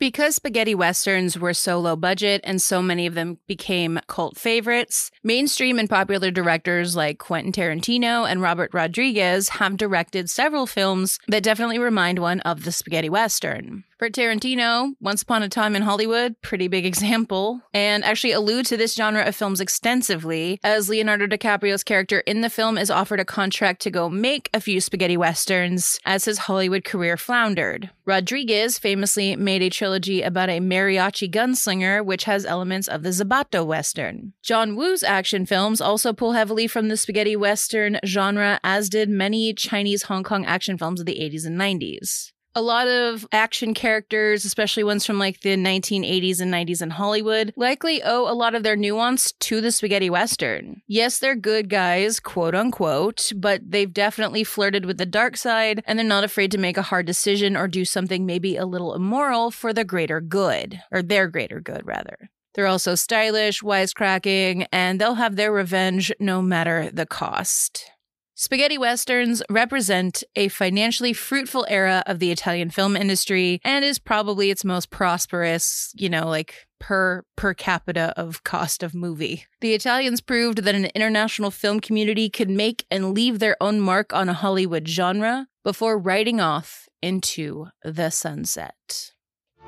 Because 0.01 0.37
spaghetti 0.37 0.77
westerns 0.77 1.37
were 1.37 1.53
so 1.55 1.81
low 1.81 1.97
budget 1.97 2.41
and 2.45 2.63
so 2.63 2.81
many 2.81 3.07
of 3.07 3.15
them 3.15 3.39
became 3.49 3.99
cult 4.07 4.37
favorites, 4.39 5.11
mainstream 5.25 5.77
and 5.77 5.91
popular 5.91 6.31
directors 6.31 6.95
like 6.95 7.19
Quentin 7.19 7.51
Tarantino 7.51 8.31
and 8.31 8.41
Robert 8.41 8.71
Rodriguez 8.73 9.49
have 9.49 9.77
directed 9.77 10.31
several 10.31 10.69
films 10.69 11.19
that 11.27 11.43
definitely 11.43 11.81
remind 11.81 12.21
one 12.21 12.39
of 12.43 12.63
the 12.63 12.71
spaghetti 12.71 13.11
western. 13.11 13.83
For 13.99 14.09
Tarantino, 14.09 14.93
Once 15.01 15.23
Upon 15.23 15.43
a 15.43 15.49
Time 15.49 15.75
in 15.75 15.83
Hollywood, 15.83 16.37
pretty 16.41 16.69
big 16.69 16.87
example, 16.87 17.63
and 17.75 18.05
actually 18.05 18.31
allude 18.31 18.65
to 18.67 18.77
this 18.77 18.95
genre 18.95 19.25
of 19.25 19.35
films 19.35 19.61
extensively, 19.61 20.61
as 20.63 20.89
Leonardo 20.89 21.27
DiCaprio's 21.27 21.83
character 21.83 22.21
in 22.21 22.41
the 22.41 22.49
film 22.49 22.79
is 22.79 22.93
offered 22.93 23.19
a 23.19 23.25
contract 23.25 23.83
to 23.83 23.91
go 23.91 24.09
make 24.09 24.51
a 24.55 24.61
few 24.61 24.81
spaghetti 24.81 25.17
westerns 25.17 25.99
as 26.05 26.27
his 26.27 26.39
Hollywood 26.39 26.85
career 26.85 27.17
floundered. 27.17 27.91
Rodriguez 28.07 28.79
famously 28.79 29.35
made 29.35 29.63
a 29.63 29.69
trilogy 29.69 30.23
about 30.23 30.49
a 30.49 30.61
mariachi 30.61 31.29
gunslinger, 31.29 32.05
which 32.05 32.23
has 32.23 32.47
elements 32.47 32.87
of 32.87 33.03
the 33.03 33.13
Zapata 33.13 33.65
western. 33.65 34.33
John 34.45 34.77
Woo's 34.77 35.03
action 35.03 35.45
films 35.45 35.81
also 35.81 36.13
pull 36.13 36.35
heavily 36.35 36.69
from 36.69 36.87
the 36.87 36.97
spaghetti 36.97 37.35
western 37.35 37.99
genre, 38.07 38.61
as 38.63 38.89
did 38.89 39.09
many 39.11 39.53
Chinese 39.55 40.05
Hong 40.05 40.23
Kong 40.23 40.47
action 40.47 40.79
films 40.79 41.01
of 41.01 41.07
the 41.07 41.19
80s 41.19 41.45
and 41.45 41.61
90s. 41.61 42.31
A 42.59 42.69
lot 42.69 42.89
of 42.89 43.25
action 43.31 43.73
characters, 43.73 44.45
especially 44.45 44.83
ones 44.83 45.07
from 45.07 45.17
like 45.17 45.43
the 45.43 45.55
1980s 45.55 46.41
and 46.41 46.53
90s 46.53 46.83
in 46.83 46.91
Hollywood, 46.91 47.53
likely 47.55 48.03
owe 48.03 48.29
a 48.29 48.35
lot 48.35 48.57
of 48.57 48.65
their 48.65 48.75
nuance 48.75 49.31
to 49.31 49.61
the 49.61 49.71
spaghetti 49.71 50.11
western. 50.11 50.83
Yes, 50.89 51.21
they're 51.21 51.37
good 51.37 51.69
guys, 51.69 52.19
quote 52.19 52.57
unquote, 52.57 53.31
but 53.37 53.61
they've 53.65 53.95
definitely 53.95 54.43
flirted 54.43 54.87
with 54.87 54.99
the 54.99 55.07
dark 55.07 55.37
side 55.37 55.85
and 55.87 55.97
they're 55.97 56.05
not 56.05 56.25
afraid 56.25 56.51
to 56.51 56.59
make 56.59 56.77
a 56.77 56.83
hard 56.83 57.07
decision 57.07 57.57
or 57.57 57.69
do 57.69 57.85
something 57.85 58.27
maybe 58.27 58.57
a 58.57 58.67
little 58.67 58.93
immoral 58.93 59.53
for 59.53 59.73
the 59.73 59.85
greater 59.85 60.21
good, 60.21 60.83
or 60.91 61.01
their 61.01 61.29
greater 61.29 61.61
good, 61.61 61.87
rather. 61.87 62.29
They're 62.55 62.67
also 62.67 62.97
stylish, 62.97 63.63
wisecracking, 63.63 64.67
and 64.73 65.01
they'll 65.01 65.15
have 65.15 65.37
their 65.37 65.53
revenge 65.53 66.11
no 66.19 66.43
matter 66.43 66.91
the 66.93 67.07
cost. 67.07 67.93
Spaghetti 68.41 68.79
westerns 68.79 69.43
represent 69.51 70.23
a 70.37 70.47
financially 70.47 71.13
fruitful 71.13 71.67
era 71.69 72.05
of 72.07 72.21
the 72.21 72.31
Italian 72.31 72.71
film 72.71 72.97
industry 72.97 73.61
and 73.65 73.85
is 73.85 73.99
probably 73.99 74.49
its 74.49 74.65
most 74.65 74.91
prosperous, 74.91 75.93
you 75.97 76.09
know, 76.09 76.29
like 76.29 76.69
per 76.79 77.25
per 77.35 77.53
capita 77.53 78.15
of 78.17 78.45
cost 78.45 78.85
of 78.85 78.95
movie. 78.95 79.45
The 79.61 79.75
Italians 79.75 80.21
proved 80.21 80.59
that 80.59 80.77
an 80.77 80.85
international 80.95 81.51
film 81.51 81.81
community 81.81 82.31
could 82.31 82.49
make 82.49 82.87
and 82.93 83.13
leave 83.13 83.41
their 83.41 83.57
own 83.61 83.81
mark 83.81 84.13
on 84.13 84.29
a 84.29 84.35
Hollywood 84.35 84.87
genre 84.87 85.49
before 85.65 85.99
riding 85.99 86.41
off 86.41 86.89
into 87.03 87.67
the 87.83 88.11
sunset. 88.11 89.15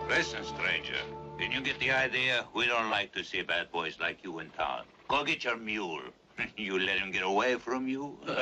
Listen, 0.09 0.45
stranger. 0.45 0.95
Did 1.41 1.53
you 1.53 1.61
get 1.61 1.81
the 1.81 1.91
idea? 1.91 2.47
We 2.55 2.67
don't 2.67 2.89
like 2.89 3.13
to 3.15 3.25
see 3.25 3.43
bad 3.43 3.73
boys 3.73 3.97
like 4.01 4.23
you 4.23 4.39
in 4.39 4.51
town. 4.51 4.85
Go 5.09 5.25
get 5.25 5.43
your 5.43 5.57
mule. 5.57 6.03
you 6.57 6.79
let 6.79 6.98
him 6.98 7.11
get 7.11 7.22
away 7.22 7.57
from 7.57 7.88
you? 7.88 8.18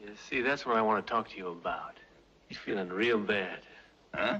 You 0.00 0.14
see, 0.30 0.40
that's 0.40 0.64
what 0.64 0.76
I 0.76 0.80
want 0.80 1.06
to 1.06 1.12
talk 1.12 1.28
to 1.30 1.36
you 1.36 1.48
about. 1.48 1.98
He's 2.48 2.56
feeling 2.56 2.88
real 2.88 3.18
bad. 3.18 3.58
huh? 4.14 4.38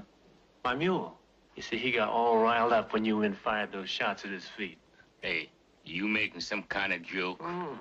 My 0.65 0.73
mule. 0.73 1.15
You 1.55 1.61
see, 1.61 1.77
he 1.77 1.91
got 1.91 2.09
all 2.09 2.39
riled 2.39 2.73
up 2.73 2.91
when 2.91 3.05
you 3.05 3.17
men 3.17 3.37
fired 3.43 3.71
those 3.71 3.87
shots 3.89 4.25
at 4.25 4.31
his 4.31 4.45
feet. 4.57 4.79
Hey, 5.21 5.49
you 5.85 6.07
making 6.07 6.41
some 6.41 6.63
kind 6.63 6.91
of 6.91 7.03
joke? 7.03 7.39
Mm, 7.39 7.77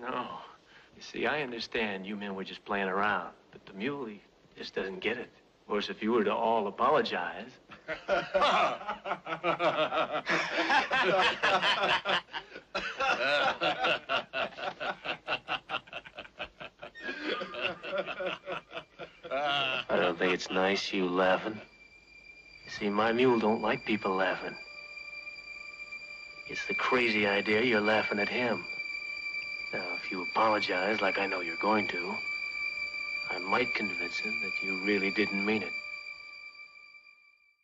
no. 0.00 0.28
You 0.96 1.02
see, 1.02 1.26
I 1.26 1.42
understand 1.42 2.06
you 2.06 2.16
men 2.16 2.34
were 2.34 2.44
just 2.44 2.64
playing 2.64 2.88
around, 2.88 3.32
but 3.52 3.64
the 3.66 3.74
mule, 3.74 4.06
he 4.06 4.22
just 4.56 4.74
doesn't 4.74 5.00
get 5.00 5.18
it. 5.18 5.28
Of 5.62 5.68
course, 5.68 5.90
if 5.90 6.02
you 6.02 6.12
were 6.12 6.24
to 6.24 6.34
all 6.34 6.68
apologize. 6.68 7.50
I 19.88 19.90
don't 19.90 20.18
think 20.18 20.34
it's 20.34 20.50
nice 20.50 20.92
you 20.92 21.08
laughing. 21.08 21.58
You 22.64 22.70
see, 22.70 22.90
my 22.90 23.12
mule 23.12 23.38
don't 23.38 23.62
like 23.62 23.86
people 23.86 24.14
laughing. 24.14 24.54
It's 26.48 26.66
the 26.66 26.74
crazy 26.74 27.26
idea 27.26 27.62
you're 27.62 27.80
laughing 27.80 28.18
at 28.18 28.28
him. 28.28 28.64
Now, 29.72 29.84
if 30.02 30.10
you 30.10 30.22
apologize 30.22 31.00
like 31.00 31.18
I 31.18 31.26
know 31.26 31.40
you're 31.40 31.56
going 31.56 31.88
to, 31.88 32.14
I 33.30 33.38
might 33.38 33.74
convince 33.74 34.18
him 34.18 34.34
that 34.42 34.52
you 34.62 34.84
really 34.84 35.10
didn't 35.10 35.44
mean 35.44 35.62
it. 35.62 35.72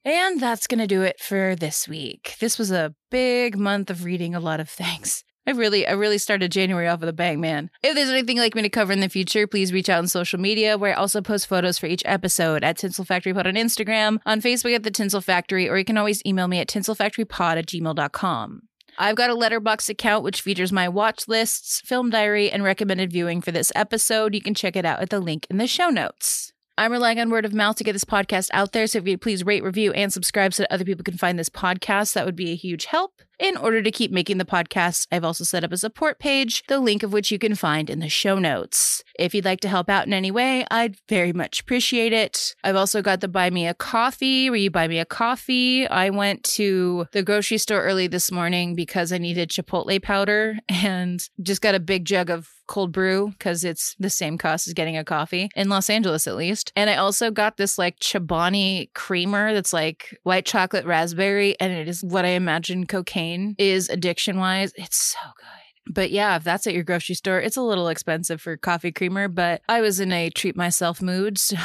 And 0.05 0.41
that's 0.41 0.67
going 0.67 0.81
to 0.81 0.87
do 0.87 1.03
it 1.03 1.21
for 1.21 1.55
this 1.55 1.87
week. 1.87 2.37
This 2.41 2.59
was 2.59 2.71
a 2.71 2.95
big 3.11 3.57
month 3.57 3.89
of 3.89 4.05
reading 4.05 4.35
a 4.35 4.41
lot 4.41 4.61
of 4.61 4.69
things. 4.83 5.25
I 5.45 5.51
really, 5.51 5.87
I 5.87 5.93
really 5.93 6.19
started 6.19 6.53
January 6.53 6.87
off 6.87 7.01
with 7.01 7.09
a 7.09 7.13
bang, 7.13 7.41
man. 7.41 7.69
If 7.83 7.97
there's 7.97 8.11
anything 8.11 8.39
like 8.39 8.55
me 8.55 8.63
to 8.63 8.69
cover 8.69 8.93
in 8.93 9.01
the 9.01 9.09
future, 9.09 9.49
please 9.49 9.73
reach 9.73 9.89
out 9.89 9.99
on 9.99 10.07
social 10.07 10.39
media, 10.39 10.79
where 10.79 10.93
I 10.93 11.01
also 11.01 11.21
post 11.21 11.49
photos 11.49 11.79
for 11.79 11.87
each 11.87 12.03
episode 12.05 12.63
at 12.63 12.77
Tinsel 12.77 13.05
Factory 13.05 13.35
Pod 13.35 13.49
on 13.49 13.55
Instagram, 13.55 14.19
on 14.25 14.41
Facebook 14.41 14.75
at 14.75 14.85
The 14.85 14.93
Tinsel 14.93 15.21
Factory, 15.21 15.69
or 15.69 15.79
you 15.79 15.85
can 15.85 15.99
always 15.99 16.23
email 16.25 16.47
me 16.47 16.61
at 16.61 16.69
tinselfactorypod 16.69 17.57
at 17.57 17.67
gmail.com. 17.67 18.63
I've 18.99 19.17
got 19.17 19.31
a 19.31 19.35
Letterboxd 19.35 19.89
account 19.89 20.23
which 20.23 20.43
features 20.43 20.71
my 20.71 20.89
watch 20.89 21.27
lists, 21.27 21.81
film 21.81 22.11
diary, 22.11 22.51
and 22.51 22.63
recommended 22.63 23.11
viewing 23.11 23.41
for 23.41 23.51
this 23.51 23.73
episode. 23.75 24.35
You 24.35 24.43
can 24.43 24.55
check 24.55 24.77
it 24.77 24.85
out 24.85 25.01
at 25.01 25.11
the 25.11 25.19
link 25.19 25.47
in 25.51 25.57
the 25.57 25.67
show 25.67 25.89
notes. 25.89 26.53
I'm 26.83 26.91
relying 26.91 27.21
on 27.21 27.31
word 27.31 27.45
of 27.45 27.55
mouth 27.55 27.77
to 27.77 27.85
get 27.85 27.93
this 27.93 28.05
podcast 28.05 28.51
out 28.53 28.73
there. 28.73 28.89
So 28.89 28.99
if 28.99 29.07
you'd 29.07 29.21
please 29.21 29.47
rate, 29.47 29.63
review, 29.63 29.93
and 29.93 30.13
subscribe 30.13 30.53
so 30.53 30.65
that 30.65 30.73
other 30.73 30.85
people 30.85 31.05
can 31.05 31.17
find 31.17 31.39
this 31.39 31.49
podcast, 31.49 32.15
that 32.15 32.27
would 32.27 32.35
be 32.35 32.51
a 32.51 32.57
huge 32.57 32.87
help. 32.87 33.23
In 33.39 33.57
order 33.57 33.83
to 33.83 33.91
keep 33.91 34.13
making 34.13 34.39
the 34.39 34.45
podcast, 34.45 35.07
I've 35.11 35.25
also 35.25 35.45
set 35.45 35.65
up 35.65 35.73
a 35.73 35.77
support 35.77 36.19
page, 36.19 36.63
the 36.69 36.79
link 36.79 37.03
of 37.03 37.13
which 37.13 37.31
you 37.33 37.39
can 37.39 37.55
find 37.55 37.91
in 37.91 37.99
the 37.99 38.09
show 38.09 38.39
notes. 38.39 39.03
If 39.19 39.35
you'd 39.35 39.45
like 39.45 39.61
to 39.61 39.69
help 39.69 39.89
out 39.89 40.07
in 40.07 40.13
any 40.13 40.31
way, 40.31 40.65
I'd 40.71 40.97
very 41.09 41.33
much 41.33 41.61
appreciate 41.61 42.13
it. 42.13 42.55
I've 42.63 42.77
also 42.77 43.03
got 43.03 43.21
the 43.21 43.29
buy 43.29 43.51
me 43.51 43.67
a 43.67 43.75
coffee 43.75 44.49
where 44.49 44.59
you 44.59 44.71
buy 44.71 44.87
me 44.87 44.99
a 44.99 45.05
coffee. 45.05 45.89
I 45.89 46.11
went 46.11 46.45
to 46.45 47.07
the 47.13 47.23
grocery 47.23 47.59
store 47.59 47.83
early 47.83 48.07
this 48.07 48.31
morning 48.31 48.75
because 48.75 49.13
I 49.13 49.19
needed 49.19 49.51
Chipotle 49.51 50.03
powder 50.03 50.59
and 50.69 51.27
just 51.43 51.63
got 51.63 51.75
a 51.75 51.81
big 51.81 52.05
jug 52.05 52.31
of 52.31 52.49
cold 52.69 52.93
brew 52.93 53.29
because 53.31 53.65
it's 53.65 53.95
the 53.99 54.09
same 54.09 54.39
cost 54.39 54.67
as 54.69 54.73
getting 54.73 54.97
a 54.97 55.05
coffee 55.05 55.51
in 55.57 55.69
Los 55.69 55.91
Angeles, 55.91 56.27
at 56.27 56.37
least. 56.37 56.73
And 56.77 56.89
I 56.89 56.97
also 56.97 57.31
got 57.31 57.57
this 57.57 57.77
like 57.77 57.99
Chobani 57.99 58.93
creamer 58.95 59.53
that's 59.53 59.73
like 59.73 60.17
white 60.23 60.47
chocolate 60.47 60.87
raspberry, 60.87 61.59
and 61.61 61.73
it 61.73 61.89
is 61.89 62.03
what 62.05 62.25
I 62.25 62.29
imagine 62.29 62.87
cocaine 62.87 63.22
is 63.59 63.89
addiction 63.89 64.39
wise. 64.39 64.73
It's 64.77 64.97
so 64.97 65.19
good. 65.37 65.95
But 65.95 66.11
yeah, 66.11 66.37
if 66.37 66.45
that's 66.45 66.67
at 66.67 66.75
your 66.75 66.85
grocery 66.85 67.15
store, 67.15 67.41
it's 67.41 67.57
a 67.57 67.63
little 67.63 67.89
expensive 67.89 68.41
for 68.41 68.57
coffee 68.57 68.93
creamer, 68.93 69.29
but 69.29 69.63
I 69.69 69.81
was 69.81 69.99
in 69.99 70.13
a 70.13 70.31
treat 70.31 70.57
myself 70.57 71.03
mood. 71.03 71.39
So. 71.53 71.57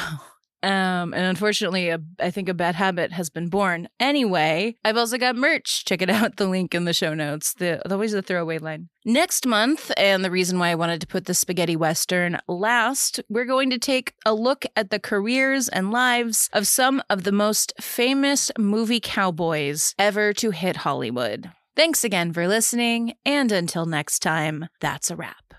Um, 0.68 1.14
and 1.14 1.24
unfortunately, 1.24 1.88
a, 1.88 2.00
I 2.20 2.30
think 2.30 2.50
a 2.50 2.54
bad 2.54 2.76
habit 2.76 3.14
has 3.14 3.30
been 3.30 3.48
born. 3.48 3.88
Anyway, 4.02 4.76
I've 4.84 4.98
also 4.98 5.18
got 5.18 5.38
merch. 5.38 5.86
Check 5.86 6.02
it 6.02 6.10
out. 6.18 6.36
The 6.36 6.48
link 6.48 6.76
in 6.76 6.84
the 6.84 6.94
show 6.94 7.14
notes. 7.14 7.54
The, 7.54 7.82
always 7.90 8.12
the 8.12 8.22
throwaway 8.22 8.58
line. 8.58 8.90
Next 9.06 9.46
month, 9.46 9.92
and 9.96 10.26
the 10.26 10.32
reason 10.32 10.60
why 10.60 10.72
I 10.72 10.76
wanted 10.76 11.00
to 11.00 11.08
put 11.08 11.24
the 11.24 11.34
spaghetti 11.34 11.78
western 11.78 12.38
last, 12.50 13.22
we're 13.30 13.46
going 13.46 13.70
to 13.70 13.80
take 13.80 14.14
a 14.26 14.34
look 14.34 14.66
at 14.76 14.90
the 14.90 15.00
careers 15.00 15.70
and 15.70 15.90
lives 15.90 16.50
of 16.52 16.68
some 16.68 17.02
of 17.10 17.24
the 17.24 17.32
most 17.32 17.72
famous 17.80 18.52
movie 18.60 19.00
cowboys 19.00 19.96
ever 19.98 20.34
to 20.34 20.52
hit 20.52 20.78
Hollywood. 20.78 21.50
Thanks 21.78 22.04
again 22.04 22.34
for 22.34 22.46
listening, 22.46 23.14
and 23.26 23.54
until 23.54 23.86
next 23.86 24.20
time, 24.20 24.68
that's 24.82 25.10
a 25.10 25.16
wrap. 25.16 25.54